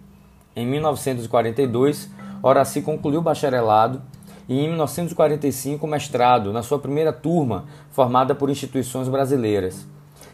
Em 0.54 0.64
1942, 0.64 2.08
Horaci 2.42 2.82
concluiu 2.82 3.20
o 3.20 3.22
bacharelado 3.22 4.00
e 4.48 4.58
em 4.58 4.68
1945 4.68 5.84
o 5.84 5.88
mestrado 5.88 6.52
na 6.52 6.62
sua 6.62 6.78
primeira 6.78 7.12
turma, 7.12 7.64
formada 7.90 8.34
por 8.34 8.48
instituições 8.48 9.08
brasileiras. 9.08 9.86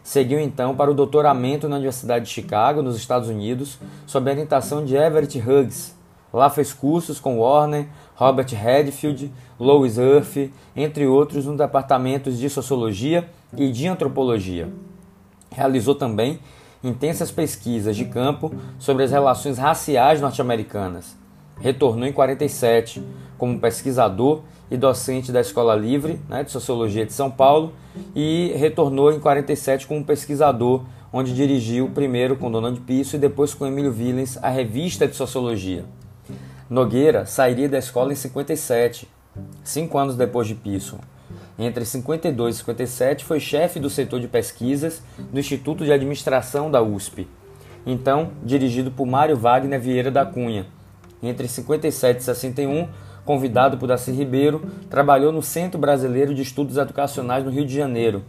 Seguiu 0.03 0.39
então 0.39 0.77
para 0.77 0.91
o 0.91 0.95
doutoramento 0.95 1.69
na 1.69 1.77
Universidade 1.77 2.27
de 2.27 2.31
Chicago, 2.31 2.83
nos 2.83 2.97
Estados 2.97 3.29
Unidos, 3.29 3.79
sob 4.07 4.29
a 4.29 4.35
orientação 4.35 4.85
de 4.85 4.95
Everett 4.95 5.39
Hughes. 5.39 5.97
Lá 6.33 6.51
fez 6.51 6.73
cursos 6.75 7.19
com 7.19 7.39
Warner, 7.39 7.89
Robert 8.15 8.49
Redfield, 8.51 9.33
Louis 9.59 9.97
Earth, 9.97 10.51
entre 10.77 11.07
outros, 11.07 11.47
nos 11.47 11.57
departamentos 11.57 12.39
de 12.39 12.51
Sociologia 12.51 13.29
e 13.57 13.73
de 13.73 13.89
Antropologia. 13.89 14.69
Realizou 15.51 15.95
também 15.95 16.39
intensas 16.83 17.31
pesquisas 17.31 17.97
de 17.97 18.05
campo 18.05 18.53
sobre 18.79 19.05
as 19.05 19.11
relações 19.11 19.57
raciais 19.57 20.21
norte-americanas. 20.21 21.24
Retornou 21.61 22.07
em 22.07 22.13
47 22.13 23.03
como 23.39 23.59
pesquisador 23.59 24.43
e 24.71 24.77
docente 24.77 25.31
da 25.31 25.41
Escola 25.41 25.75
Livre 25.75 26.21
né, 26.29 26.43
de 26.43 26.51
Sociologia 26.51 27.05
de 27.07 27.13
São 27.13 27.31
Paulo 27.31 27.73
e 28.15 28.53
retornou 28.57 29.13
em 29.13 29.21
47 29.21 29.87
como 29.87 30.05
pesquisador, 30.05 30.83
onde 31.13 31.35
dirigiu 31.35 31.89
primeiro 31.91 32.37
com 32.37 32.51
Donald 32.51 32.81
Pisso 32.81 33.17
e 33.17 33.19
depois 33.19 33.55
com 33.55 33.67
Emílio 33.67 33.93
Willens 33.93 34.37
a 34.43 34.49
Revista 34.49 35.07
de 35.07 35.15
Sociologia. 35.15 35.85
Nogueira 36.69 37.27
sairia 37.27 37.69
da 37.69 37.79
escola 37.79 38.13
em 38.13 38.17
57, 38.17 39.07
cinco 39.63 39.99
anos 39.99 40.17
depois 40.17 40.49
de 40.49 40.55
Pisso. 40.55 40.99
Entre 41.59 41.85
52 41.85 42.57
e 42.57 42.59
57 42.59 43.25
foi 43.25 43.39
chefe 43.39 43.79
do 43.79 43.89
setor 43.89 44.19
de 44.19 44.27
pesquisas 44.27 45.03
do 45.31 45.39
Instituto 45.39 45.85
de 45.85 45.93
Administração 45.93 46.71
da 46.71 46.83
USP, 46.83 47.29
então 47.87 48.31
dirigido 48.43 48.91
por 48.91 49.07
Mário 49.07 49.37
Wagner 49.37 49.81
Vieira 49.81 50.11
da 50.11 50.27
Cunha. 50.27 50.67
Entre 51.29 51.49
57 51.49 52.21
e 52.21 52.23
61, 52.23 52.89
convidado 53.25 53.79
por 53.79 53.87
Darcy 53.87 54.13
Ribeiro, 54.13 54.63
trabalhou 54.91 55.33
no 55.33 55.43
Centro 55.43 55.79
Brasileiro 55.79 56.35
de 56.35 56.43
Estudos 56.43 56.77
Educacionais 56.77 57.45
no 57.45 57.51
Rio 57.51 57.67
de 57.67 57.75
Janeiro 57.75 58.23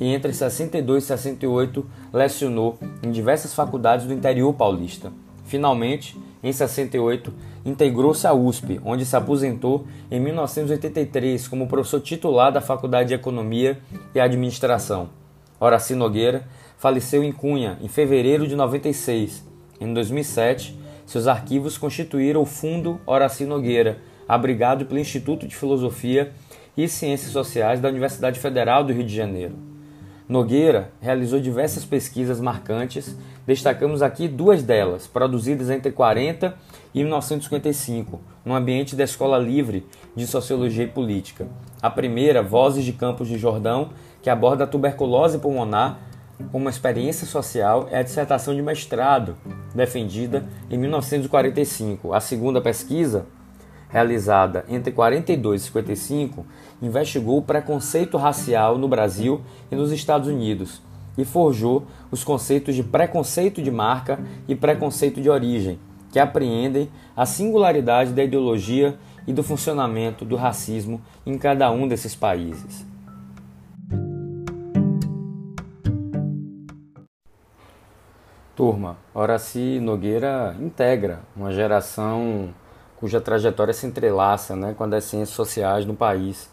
e 0.00 0.06
entre 0.12 0.32
62 0.32 1.04
e 1.04 1.06
68 1.06 1.86
lecionou 2.12 2.78
em 3.02 3.10
diversas 3.10 3.54
faculdades 3.54 4.06
do 4.06 4.12
interior 4.12 4.52
paulista. 4.54 5.12
Finalmente, 5.44 6.16
em 6.42 6.52
68, 6.52 7.32
integrou-se 7.64 8.26
à 8.26 8.32
USP, 8.32 8.80
onde 8.84 9.04
se 9.04 9.16
aposentou 9.16 9.86
em 10.10 10.20
1983 10.20 11.48
como 11.48 11.66
professor 11.66 12.00
titular 12.00 12.52
da 12.52 12.60
Faculdade 12.60 13.08
de 13.08 13.14
Economia 13.14 13.78
e 14.14 14.20
Administração. 14.20 15.08
Horaci 15.58 15.94
Nogueira 15.94 16.46
faleceu 16.76 17.24
em 17.24 17.32
Cunha 17.32 17.78
em 17.80 17.88
fevereiro 17.88 18.46
de 18.46 18.54
96. 18.54 19.44
Em 19.80 19.92
2007, 19.92 20.78
seus 21.06 21.28
arquivos 21.28 21.78
constituíram 21.78 22.42
o 22.42 22.46
Fundo 22.46 23.00
Horaci 23.06 23.44
Nogueira, 23.44 23.98
abrigado 24.28 24.84
pelo 24.84 24.98
Instituto 24.98 25.46
de 25.46 25.54
Filosofia 25.54 26.32
e 26.76 26.88
Ciências 26.88 27.30
Sociais 27.30 27.80
da 27.80 27.88
Universidade 27.88 28.40
Federal 28.40 28.82
do 28.82 28.92
Rio 28.92 29.04
de 29.04 29.14
Janeiro. 29.14 29.54
Nogueira 30.28 30.90
realizou 31.00 31.38
diversas 31.38 31.84
pesquisas 31.84 32.40
marcantes, 32.40 33.16
destacamos 33.46 34.02
aqui 34.02 34.26
duas 34.26 34.64
delas, 34.64 35.06
produzidas 35.06 35.70
entre 35.70 35.92
40 35.92 36.52
e 36.92 37.02
1955, 37.04 38.20
no 38.44 38.52
ambiente 38.52 38.96
da 38.96 39.04
Escola 39.04 39.38
Livre 39.38 39.86
de 40.16 40.26
Sociologia 40.26 40.82
e 40.82 40.88
Política. 40.88 41.46
A 41.80 41.88
primeira, 41.88 42.42
Vozes 42.42 42.84
de 42.84 42.92
Campos 42.92 43.28
de 43.28 43.38
Jordão, 43.38 43.90
que 44.20 44.28
aborda 44.28 44.64
a 44.64 44.66
tuberculose 44.66 45.38
pulmonar 45.38 46.00
como 46.52 46.68
experiência 46.68 47.26
social, 47.26 47.88
é 47.90 47.98
a 47.98 48.02
dissertação 48.02 48.54
de 48.54 48.62
mestrado, 48.62 49.36
defendida 49.74 50.44
em 50.70 50.78
1945. 50.78 52.12
A 52.12 52.20
segunda 52.20 52.60
pesquisa, 52.60 53.26
realizada 53.88 54.64
entre 54.68 54.92
42 54.92 55.62
e 55.62 55.64
55, 55.66 56.46
investigou 56.82 57.38
o 57.38 57.42
preconceito 57.42 58.16
racial 58.16 58.76
no 58.76 58.88
Brasil 58.88 59.40
e 59.70 59.76
nos 59.76 59.92
Estados 59.92 60.28
Unidos 60.28 60.82
e 61.16 61.24
forjou 61.24 61.86
os 62.10 62.22
conceitos 62.22 62.74
de 62.74 62.82
preconceito 62.82 63.62
de 63.62 63.70
marca 63.70 64.18
e 64.46 64.54
preconceito 64.54 65.20
de 65.20 65.30
origem, 65.30 65.78
que 66.12 66.18
apreendem 66.18 66.90
a 67.16 67.24
singularidade 67.24 68.12
da 68.12 68.22
ideologia 68.22 68.96
e 69.26 69.32
do 69.32 69.42
funcionamento 69.42 70.24
do 70.24 70.36
racismo 70.36 71.00
em 71.24 71.38
cada 71.38 71.70
um 71.70 71.88
desses 71.88 72.14
países. 72.14 72.86
Turma, 78.56 78.96
Horaci 79.12 79.78
Nogueira 79.80 80.56
integra 80.58 81.20
uma 81.36 81.52
geração 81.52 82.54
cuja 82.96 83.20
trajetória 83.20 83.74
se 83.74 83.86
entrelaça 83.86 84.56
né, 84.56 84.72
com 84.72 84.82
a 84.84 84.86
das 84.86 85.04
ciências 85.04 85.36
sociais 85.36 85.84
no 85.84 85.94
país. 85.94 86.48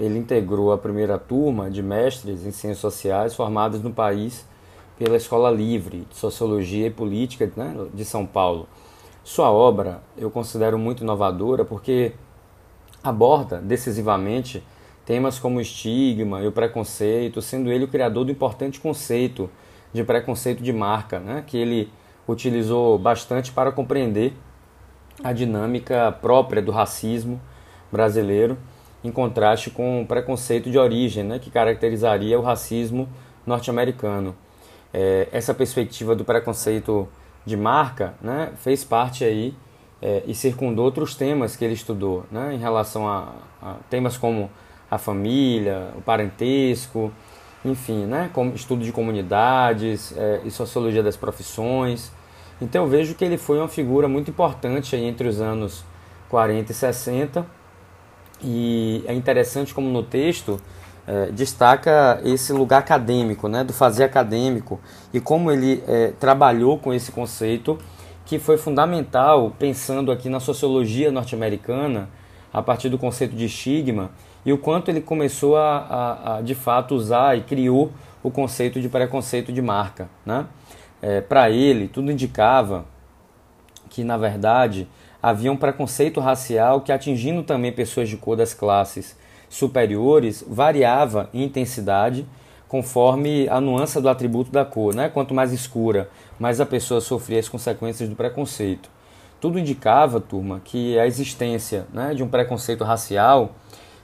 Ele 0.00 0.18
integrou 0.18 0.72
a 0.72 0.78
primeira 0.78 1.18
turma 1.18 1.70
de 1.70 1.82
mestres 1.82 2.46
em 2.46 2.50
ciências 2.50 2.78
sociais 2.78 3.34
formados 3.34 3.82
no 3.82 3.92
país 3.92 4.46
pela 4.98 5.14
Escola 5.14 5.50
Livre 5.50 6.06
de 6.08 6.16
Sociologia 6.16 6.86
e 6.86 6.90
Política 6.90 7.52
né, 7.54 7.76
de 7.92 8.04
São 8.06 8.24
Paulo. 8.24 8.66
Sua 9.22 9.52
obra 9.52 10.00
eu 10.16 10.30
considero 10.30 10.78
muito 10.78 11.02
inovadora 11.02 11.66
porque 11.66 12.12
aborda 13.04 13.58
decisivamente 13.58 14.64
temas 15.04 15.38
como 15.38 15.58
o 15.58 15.60
estigma 15.60 16.40
e 16.40 16.46
o 16.46 16.52
preconceito, 16.52 17.42
sendo 17.42 17.70
ele 17.70 17.84
o 17.84 17.88
criador 17.88 18.24
do 18.24 18.32
importante 18.32 18.80
conceito 18.80 19.50
de 19.92 20.02
preconceito 20.04 20.62
de 20.62 20.72
marca, 20.72 21.18
né, 21.20 21.44
que 21.46 21.56
ele 21.56 21.92
utilizou 22.26 22.98
bastante 22.98 23.52
para 23.52 23.70
compreender 23.72 24.32
a 25.22 25.32
dinâmica 25.32 26.12
própria 26.20 26.62
do 26.62 26.72
racismo 26.72 27.40
brasileiro, 27.90 28.56
em 29.04 29.10
contraste 29.10 29.70
com 29.70 30.02
o 30.02 30.06
preconceito 30.06 30.70
de 30.70 30.78
origem, 30.78 31.24
né, 31.24 31.38
que 31.38 31.50
caracterizaria 31.50 32.38
o 32.38 32.42
racismo 32.42 33.08
norte-americano. 33.46 34.34
É, 34.94 35.28
essa 35.32 35.52
perspectiva 35.52 36.14
do 36.14 36.24
preconceito 36.24 37.08
de 37.44 37.56
marca 37.56 38.14
né, 38.20 38.52
fez 38.56 38.84
parte 38.84 39.24
aí 39.24 39.54
é, 40.00 40.22
e 40.26 40.34
circundou 40.34 40.84
outros 40.84 41.14
temas 41.14 41.56
que 41.56 41.64
ele 41.64 41.74
estudou, 41.74 42.24
né, 42.30 42.54
em 42.54 42.58
relação 42.58 43.08
a, 43.08 43.32
a 43.60 43.74
temas 43.90 44.16
como 44.16 44.50
a 44.90 44.98
família, 44.98 45.88
o 45.96 46.02
parentesco, 46.02 47.12
enfim, 47.64 48.06
né, 48.06 48.30
como 48.32 48.54
estudo 48.54 48.84
de 48.84 48.92
comunidades 48.92 50.12
é, 50.16 50.40
e 50.44 50.50
sociologia 50.50 51.02
das 51.02 51.16
profissões. 51.16 52.10
Então 52.60 52.84
eu 52.84 52.88
vejo 52.88 53.14
que 53.14 53.24
ele 53.24 53.38
foi 53.38 53.58
uma 53.58 53.68
figura 53.68 54.08
muito 54.08 54.30
importante 54.30 54.96
entre 54.96 55.28
os 55.28 55.40
anos 55.40 55.84
40 56.28 56.72
e 56.72 56.74
60 56.74 57.46
e 58.42 59.04
é 59.06 59.14
interessante 59.14 59.72
como 59.72 59.88
no 59.88 60.02
texto 60.02 60.60
é, 61.06 61.26
destaca 61.26 62.20
esse 62.24 62.52
lugar 62.52 62.78
acadêmico, 62.78 63.48
né, 63.48 63.64
do 63.64 63.72
fazer 63.72 64.04
acadêmico. 64.04 64.80
E 65.12 65.20
como 65.20 65.50
ele 65.50 65.82
é, 65.86 66.12
trabalhou 66.18 66.78
com 66.78 66.92
esse 66.92 67.12
conceito 67.12 67.78
que 68.24 68.38
foi 68.38 68.56
fundamental 68.56 69.52
pensando 69.58 70.10
aqui 70.12 70.28
na 70.28 70.40
sociologia 70.40 71.10
norte-americana 71.10 72.08
a 72.52 72.62
partir 72.62 72.88
do 72.88 72.98
conceito 72.98 73.34
de 73.34 73.46
estigma 73.46 74.10
e 74.44 74.52
o 74.52 74.58
quanto 74.58 74.90
ele 74.90 75.00
começou 75.00 75.56
a, 75.56 75.78
a, 75.78 76.36
a 76.36 76.40
de 76.42 76.54
fato 76.54 76.94
usar 76.94 77.36
e 77.36 77.42
criou 77.42 77.92
o 78.22 78.30
conceito 78.30 78.80
de 78.80 78.88
preconceito 78.88 79.52
de 79.52 79.62
marca, 79.62 80.08
né? 80.24 80.46
é, 81.02 81.20
para 81.20 81.50
ele, 81.50 81.88
tudo 81.88 82.12
indicava 82.12 82.86
que, 83.90 84.04
na 84.04 84.16
verdade, 84.16 84.88
havia 85.20 85.50
um 85.50 85.56
preconceito 85.56 86.20
racial 86.20 86.80
que, 86.80 86.92
atingindo 86.92 87.42
também 87.42 87.72
pessoas 87.72 88.08
de 88.08 88.16
cor 88.16 88.36
das 88.36 88.54
classes 88.54 89.16
superiores, 89.50 90.44
variava 90.46 91.28
em 91.34 91.42
intensidade 91.42 92.24
conforme 92.68 93.46
a 93.50 93.60
nuance 93.60 94.00
do 94.00 94.08
atributo 94.08 94.50
da 94.50 94.64
cor. 94.64 94.94
Né? 94.94 95.08
Quanto 95.08 95.34
mais 95.34 95.52
escura, 95.52 96.08
mais 96.38 96.60
a 96.60 96.64
pessoa 96.64 97.00
sofria 97.00 97.40
as 97.40 97.48
consequências 97.48 98.08
do 98.08 98.16
preconceito. 98.16 98.88
Tudo 99.40 99.58
indicava, 99.58 100.20
turma, 100.20 100.62
que 100.64 100.96
a 100.98 101.06
existência 101.06 101.84
né, 101.92 102.14
de 102.14 102.22
um 102.22 102.28
preconceito 102.28 102.84
racial 102.84 103.56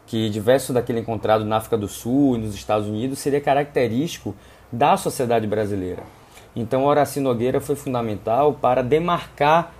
que 0.08 0.30
diverso 0.30 0.72
daquele 0.72 1.00
encontrado 1.00 1.44
na 1.44 1.58
África 1.58 1.76
do 1.76 1.86
Sul 1.86 2.36
e 2.36 2.38
nos 2.38 2.54
Estados 2.54 2.88
Unidos, 2.88 3.18
seria 3.18 3.42
característico 3.42 4.34
da 4.72 4.96
sociedade 4.96 5.46
brasileira. 5.46 6.02
Então, 6.56 6.86
Horaci 6.86 7.20
Nogueira 7.20 7.60
foi 7.60 7.76
fundamental 7.76 8.54
para 8.54 8.82
demarcar 8.82 9.74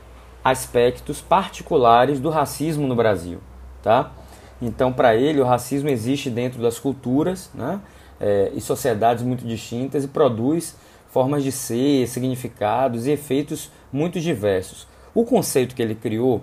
aspectos 0.45 1.23
particulares 1.23 2.21
do 2.21 2.29
racismo 2.29 2.87
no 2.87 2.95
Brasil, 2.95 3.39
tá? 3.83 4.13
Então, 4.61 4.93
para 4.93 5.17
ele, 5.17 5.41
o 5.41 5.45
racismo 5.45 5.89
existe 5.89 6.29
dentro 6.29 6.61
das 6.61 6.79
culturas 6.79 7.51
né, 7.55 7.81
é, 8.21 8.53
e 8.55 8.61
sociedades 8.61 9.25
muito 9.25 9.47
distintas 9.47 10.05
e 10.05 10.09
produz 10.09 10.77
formas 11.09 11.43
de 11.43 11.51
ser, 11.51 12.07
significados 12.07 13.07
e 13.07 13.13
efeitos 13.13 13.71
muito 13.91 14.21
diversos. 14.21 14.87
O 15.15 15.25
conceito 15.25 15.75
que 15.75 15.81
ele 15.81 15.95
criou 15.95 16.43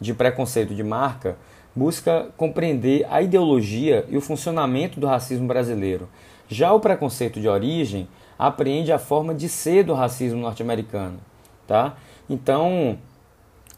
de 0.00 0.14
preconceito 0.14 0.72
de 0.72 0.84
marca 0.84 1.36
busca 1.74 2.28
compreender 2.36 3.06
a 3.10 3.20
ideologia 3.20 4.04
e 4.08 4.16
o 4.16 4.20
funcionamento 4.20 5.00
do 5.00 5.06
racismo 5.06 5.46
brasileiro. 5.46 6.08
Já 6.48 6.72
o 6.72 6.80
preconceito 6.80 7.40
de 7.40 7.48
origem 7.48 8.06
apreende 8.38 8.92
a 8.92 8.98
forma 8.98 9.34
de 9.34 9.48
ser 9.48 9.84
do 9.84 9.94
racismo 9.94 10.40
norte-americano, 10.40 11.18
tá? 11.66 11.96
Então, 12.28 12.98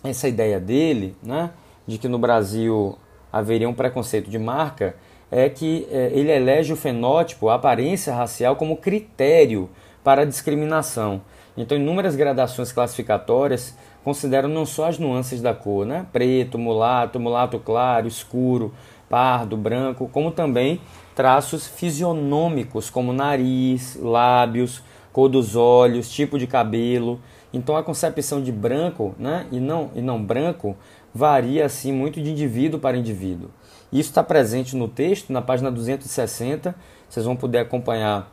essa 0.03 0.29
ideia 0.29 0.61
dele, 0.61 1.17
né, 1.23 1.51
de 1.87 1.99
que 1.99 2.09
no 2.09 2.19
Brasil 2.19 2.99
haveria 3.33 3.69
um 3.69 3.75
preconceito 3.75 4.31
de 4.31 4.39
marca, 4.39 4.97
é 5.31 5.49
que 5.49 5.87
é, 5.91 6.11
ele 6.13 6.31
elege 6.31 6.73
o 6.73 6.77
fenótipo, 6.77 7.49
a 7.49 7.55
aparência 7.55 8.15
racial, 8.15 8.57
como 8.57 8.77
critério 8.77 9.69
para 10.03 10.23
a 10.23 10.25
discriminação. 10.25 11.21
Então, 11.57 11.77
inúmeras 11.77 12.15
gradações 12.15 12.71
classificatórias 12.71 13.77
consideram 14.07 14.49
não 14.49 14.65
só 14.65 14.87
as 14.87 15.01
nuances 15.01 15.43
da 15.43 15.53
cor, 15.53 15.85
né? 15.85 16.07
preto, 16.13 16.57
mulato, 16.57 17.19
mulato 17.19 17.59
claro, 17.59 18.07
escuro, 18.07 18.73
pardo, 19.11 19.57
branco, 19.57 20.09
como 20.13 20.31
também 20.31 20.81
traços 21.13 21.67
fisionômicos, 21.67 22.89
como 22.89 23.13
nariz, 23.13 23.99
lábios, 24.01 24.81
cor 25.13 25.29
dos 25.29 25.57
olhos, 25.57 26.09
tipo 26.09 26.39
de 26.39 26.47
cabelo. 26.47 27.21
Então, 27.53 27.77
a 27.77 27.83
concepção 27.83 28.41
de 28.41 28.53
branco 28.53 29.13
né? 29.19 29.49
e, 29.51 29.59
não, 29.59 29.91
e 29.93 30.01
não 30.01 30.23
branco 30.23 30.77
varia 31.13 31.67
assim 31.67 31.93
muito 31.93 32.23
de 32.23 32.31
indivíduo 32.31 32.79
para 32.79 32.97
indivíduo. 32.97 33.51
Isso 33.91 34.11
está 34.11 34.23
presente 34.23 34.77
no 34.77 34.87
texto, 34.87 35.33
na 35.33 35.43
página 35.43 35.69
260. 35.69 36.77
Vocês 37.09 37.27
vão 37.27 37.35
poder 37.35 37.59
acompanhar 37.59 38.33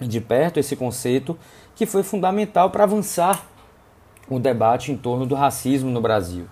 de 0.00 0.20
perto 0.20 0.58
esse 0.58 0.74
conceito 0.74 1.38
que 1.76 1.86
foi 1.86 2.02
fundamental 2.02 2.70
para 2.70 2.82
avançar 2.82 3.49
o 4.36 4.38
debate 4.38 4.92
em 4.92 4.96
torno 4.96 5.26
do 5.26 5.34
racismo 5.34 5.90
no 5.90 6.00
Brasil. 6.00 6.46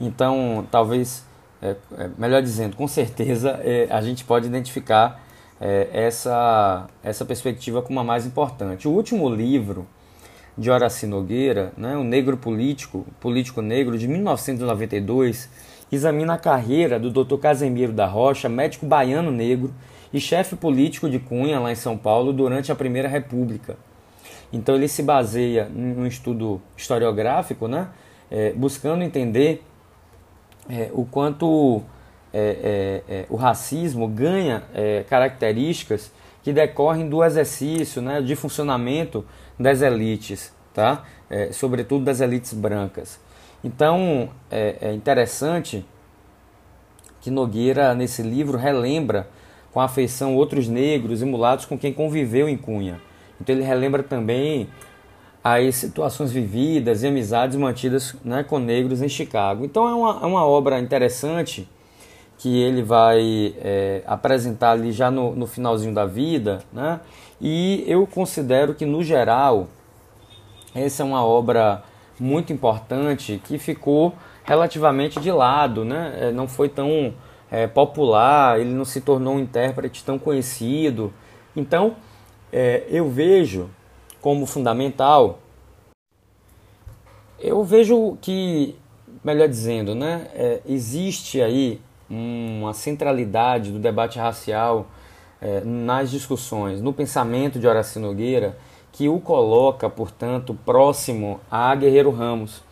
Então, 0.00 0.66
talvez, 0.70 1.24
é, 1.62 1.76
é, 1.96 2.10
melhor 2.18 2.42
dizendo, 2.42 2.76
com 2.76 2.88
certeza 2.88 3.60
é, 3.64 3.86
a 3.90 4.00
gente 4.02 4.24
pode 4.24 4.46
identificar 4.46 5.22
é, 5.60 5.88
essa, 5.92 6.88
essa 7.02 7.24
perspectiva 7.24 7.80
como 7.80 8.00
a 8.00 8.04
mais 8.04 8.26
importante. 8.26 8.88
O 8.88 8.90
último 8.90 9.28
livro 9.28 9.86
de 10.58 10.70
Horaci 10.70 11.06
Nogueira, 11.06 11.72
né, 11.76 11.96
O 11.96 12.04
Negro 12.04 12.36
Político, 12.36 13.06
Político 13.20 13.62
Negro, 13.62 13.96
de 13.96 14.08
1992, 14.08 15.48
examina 15.90 16.34
a 16.34 16.38
carreira 16.38 16.98
do 16.98 17.10
Dr. 17.10 17.36
Casemiro 17.36 17.92
da 17.92 18.06
Rocha, 18.06 18.48
médico 18.48 18.84
baiano 18.84 19.30
negro 19.30 19.72
e 20.12 20.20
chefe 20.20 20.56
político 20.56 21.08
de 21.08 21.18
Cunha, 21.18 21.60
lá 21.60 21.70
em 21.70 21.76
São 21.76 21.96
Paulo, 21.96 22.32
durante 22.32 22.72
a 22.72 22.74
Primeira 22.74 23.08
República. 23.08 23.76
Então 24.52 24.74
ele 24.74 24.88
se 24.88 25.02
baseia 25.02 25.68
num 25.68 26.06
estudo 26.06 26.60
historiográfico, 26.76 27.66
né, 27.66 27.88
é, 28.30 28.52
buscando 28.52 29.02
entender 29.02 29.62
é, 30.68 30.90
o 30.92 31.04
quanto 31.04 31.82
é, 32.32 33.02
é, 33.08 33.14
é 33.14 33.26
o 33.28 33.36
racismo 33.36 34.06
ganha 34.06 34.62
é, 34.74 35.04
características 35.08 36.12
que 36.42 36.52
decorrem 36.52 37.08
do 37.08 37.24
exercício, 37.24 38.02
né, 38.02 38.20
de 38.20 38.34
funcionamento 38.34 39.24
das 39.58 39.80
elites, 39.80 40.52
tá? 40.74 41.04
Sobretudo 41.52 42.04
das 42.04 42.20
elites 42.20 42.52
brancas. 42.52 43.18
Então 43.64 44.28
é, 44.50 44.76
é, 44.80 44.92
interessante 44.92 45.84
que 47.20 47.30
Nogueira, 47.30 47.94
nesse 47.94 48.22
livro, 48.22 48.58
relembra 48.58 49.28
com 49.72 49.80
afeição 49.80 50.34
outros 50.34 50.68
negros 50.68 51.22
e 51.22 51.24
mulatos 51.24 51.64
com 51.64 51.78
quem 51.78 51.92
conviveu 51.92 52.48
em 52.48 52.56
Cunha. 52.56 53.00
Então 53.42 53.56
ele 53.56 53.64
relembra 53.64 54.02
também 54.02 54.68
as 55.42 55.74
situações 55.74 56.30
vividas 56.30 57.02
e 57.02 57.08
amizades 57.08 57.56
mantidas 57.56 58.14
né, 58.24 58.44
com 58.44 58.60
negros 58.60 59.02
em 59.02 59.08
Chicago. 59.08 59.64
Então 59.64 59.88
é 59.88 59.94
uma, 59.94 60.20
é 60.22 60.26
uma 60.26 60.46
obra 60.46 60.78
interessante 60.78 61.68
que 62.38 62.60
ele 62.60 62.82
vai 62.82 63.54
é, 63.58 64.02
apresentar 64.06 64.72
ali 64.72 64.92
já 64.92 65.10
no, 65.10 65.34
no 65.34 65.46
finalzinho 65.46 65.94
da 65.94 66.06
vida, 66.06 66.60
né? 66.72 67.00
E 67.40 67.84
eu 67.86 68.04
considero 68.06 68.74
que, 68.74 68.84
no 68.84 69.02
geral, 69.02 69.68
essa 70.74 71.02
é 71.02 71.06
uma 71.06 71.24
obra 71.24 71.82
muito 72.18 72.52
importante 72.52 73.40
que 73.44 73.58
ficou 73.58 74.12
relativamente 74.44 75.20
de 75.20 75.30
lado, 75.30 75.84
né? 75.84 76.16
É, 76.18 76.32
não 76.32 76.48
foi 76.48 76.68
tão 76.68 77.14
é, 77.50 77.68
popular, 77.68 78.58
ele 78.60 78.72
não 78.72 78.84
se 78.84 79.00
tornou 79.00 79.34
um 79.34 79.40
intérprete 79.40 80.04
tão 80.04 80.18
conhecido. 80.18 81.12
Então, 81.54 81.94
é, 82.52 82.84
eu 82.88 83.08
vejo 83.08 83.70
como 84.20 84.46
fundamental, 84.46 85.40
eu 87.40 87.64
vejo 87.64 88.16
que, 88.20 88.76
melhor 89.24 89.48
dizendo, 89.48 89.94
né, 89.94 90.28
é, 90.34 90.60
existe 90.66 91.40
aí 91.40 91.80
uma 92.08 92.74
centralidade 92.74 93.72
do 93.72 93.78
debate 93.78 94.18
racial 94.18 94.86
é, 95.40 95.62
nas 95.64 96.10
discussões, 96.10 96.80
no 96.80 96.92
pensamento 96.92 97.58
de 97.58 97.66
Horaci 97.66 97.98
Nogueira, 97.98 98.56
que 98.92 99.08
o 99.08 99.18
coloca, 99.18 99.88
portanto, 99.88 100.56
próximo 100.66 101.40
a 101.50 101.74
Guerreiro 101.74 102.10
Ramos, 102.10 102.62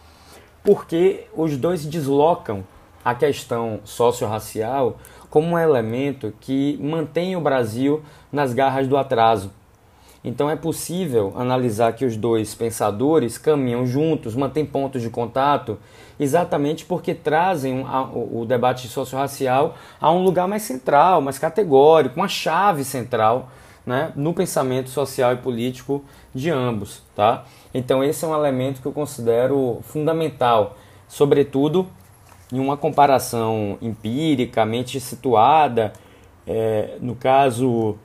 porque 0.62 1.26
os 1.34 1.56
dois 1.56 1.86
deslocam 1.86 2.62
a 3.02 3.14
questão 3.14 3.80
socio-racial 3.82 4.98
como 5.30 5.54
um 5.54 5.58
elemento 5.58 6.34
que 6.40 6.78
mantém 6.82 7.34
o 7.34 7.40
Brasil 7.40 8.02
nas 8.30 8.52
garras 8.52 8.86
do 8.86 8.96
atraso. 8.96 9.50
Então 10.22 10.50
é 10.50 10.56
possível 10.56 11.32
analisar 11.34 11.94
que 11.94 12.04
os 12.04 12.16
dois 12.16 12.54
pensadores 12.54 13.38
caminham 13.38 13.86
juntos, 13.86 14.34
mantêm 14.34 14.66
pontos 14.66 15.00
de 15.00 15.08
contato, 15.08 15.78
exatamente 16.18 16.84
porque 16.84 17.14
trazem 17.14 17.86
o 18.12 18.44
debate 18.44 18.86
socio-racial 18.86 19.74
a 19.98 20.12
um 20.12 20.22
lugar 20.22 20.46
mais 20.46 20.62
central, 20.62 21.22
mais 21.22 21.38
categórico, 21.38 22.16
uma 22.16 22.28
chave 22.28 22.84
central 22.84 23.48
né, 23.86 24.12
no 24.14 24.34
pensamento 24.34 24.90
social 24.90 25.32
e 25.32 25.36
político 25.36 26.04
de 26.34 26.50
ambos. 26.50 27.02
Tá? 27.16 27.44
Então 27.72 28.04
esse 28.04 28.22
é 28.22 28.28
um 28.28 28.34
elemento 28.34 28.82
que 28.82 28.86
eu 28.86 28.92
considero 28.92 29.80
fundamental, 29.84 30.76
sobretudo 31.08 31.88
em 32.52 32.58
uma 32.58 32.76
comparação 32.76 33.78
empiricamente 33.80 35.00
situada, 35.00 35.94
é, 36.46 36.96
no 37.00 37.14
caso 37.14 37.96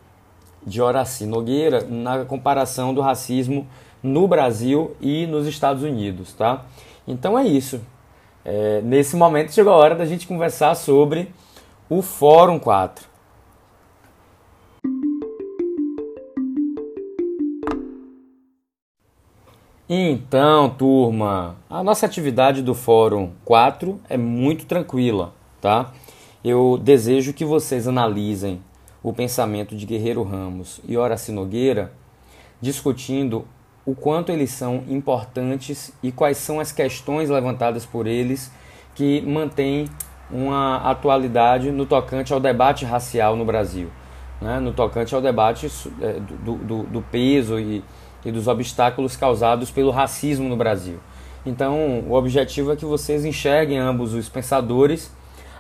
de 0.65 0.81
Horaci 0.81 1.25
Nogueira 1.25 1.85
na 1.87 2.25
comparação 2.25 2.93
do 2.93 3.01
racismo 3.01 3.67
no 4.01 4.27
Brasil 4.27 4.95
e 4.99 5.25
nos 5.27 5.47
Estados 5.47 5.83
Unidos, 5.83 6.33
tá? 6.33 6.65
Então 7.07 7.37
é 7.37 7.45
isso. 7.45 7.81
É, 8.43 8.81
nesse 8.81 9.15
momento 9.15 9.53
chegou 9.53 9.73
a 9.73 9.77
hora 9.77 9.95
da 9.95 10.05
gente 10.05 10.27
conversar 10.27 10.75
sobre 10.75 11.29
o 11.89 12.01
Fórum 12.01 12.59
4. 12.59 13.15
Então, 19.87 20.69
turma, 20.71 21.57
a 21.69 21.83
nossa 21.83 22.07
atividade 22.07 22.63
do 22.63 22.73
Fórum 22.73 23.31
4 23.45 23.99
é 24.09 24.17
muito 24.17 24.65
tranquila, 24.65 25.31
tá? 25.61 25.91
Eu 26.43 26.79
desejo 26.81 27.33
que 27.33 27.45
vocês 27.45 27.87
analisem 27.87 28.61
o 29.05 29.13
pensamento 29.13 29.75
de 29.75 29.85
Guerreiro 29.85 30.23
Ramos 30.23 30.81
e 30.83 30.97
Horaci 30.97 31.31
Nogueira, 31.31 31.91
discutindo 32.59 33.45
o 33.85 33.93
quanto 33.93 34.31
eles 34.31 34.49
são 34.49 34.83
importantes 34.87 35.93
e 36.01 36.11
quais 36.11 36.39
são 36.39 36.59
as 36.59 36.71
questões 36.71 37.29
levantadas 37.29 37.85
por 37.85 38.07
eles 38.07 38.51
que 38.95 39.21
mantêm 39.21 39.87
uma 40.31 40.77
atualidade 40.89 41.69
no 41.69 41.85
tocante 41.85 42.33
ao 42.33 42.39
debate 42.39 42.83
racial 42.83 43.35
no 43.35 43.45
Brasil, 43.45 43.91
né? 44.41 44.59
no 44.59 44.73
tocante 44.73 45.13
ao 45.13 45.21
debate 45.21 45.71
é, 46.01 46.13
do, 46.43 46.55
do, 46.55 46.83
do 46.85 47.01
peso 47.03 47.59
e, 47.59 47.83
e 48.25 48.31
dos 48.31 48.47
obstáculos 48.47 49.15
causados 49.15 49.69
pelo 49.69 49.91
racismo 49.91 50.49
no 50.49 50.57
Brasil. 50.57 50.97
Então, 51.45 51.99
o 52.07 52.13
objetivo 52.13 52.71
é 52.71 52.75
que 52.75 52.85
vocês 52.85 53.23
enxerguem 53.23 53.77
ambos 53.77 54.15
os 54.15 54.27
pensadores 54.29 55.11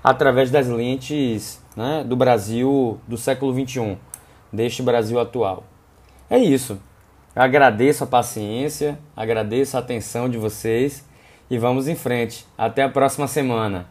através 0.05 0.51
das 0.51 0.67
lentes 0.67 1.59
né, 1.75 2.03
do 2.03 2.15
Brasil 2.15 2.99
do 3.07 3.17
século 3.17 3.51
XXI, 3.51 3.97
deste 4.53 4.83
Brasil 4.83 5.19
atual. 5.19 5.63
É 6.29 6.37
isso. 6.37 6.79
Eu 7.35 7.41
agradeço 7.41 8.03
a 8.03 8.07
paciência, 8.07 8.99
agradeço 9.17 9.75
a 9.75 9.79
atenção 9.79 10.29
de 10.29 10.37
vocês 10.37 11.03
e 11.49 11.57
vamos 11.57 11.87
em 11.87 11.95
frente. 11.95 12.45
Até 12.55 12.83
a 12.83 12.89
próxima 12.89 13.27
semana. 13.27 13.87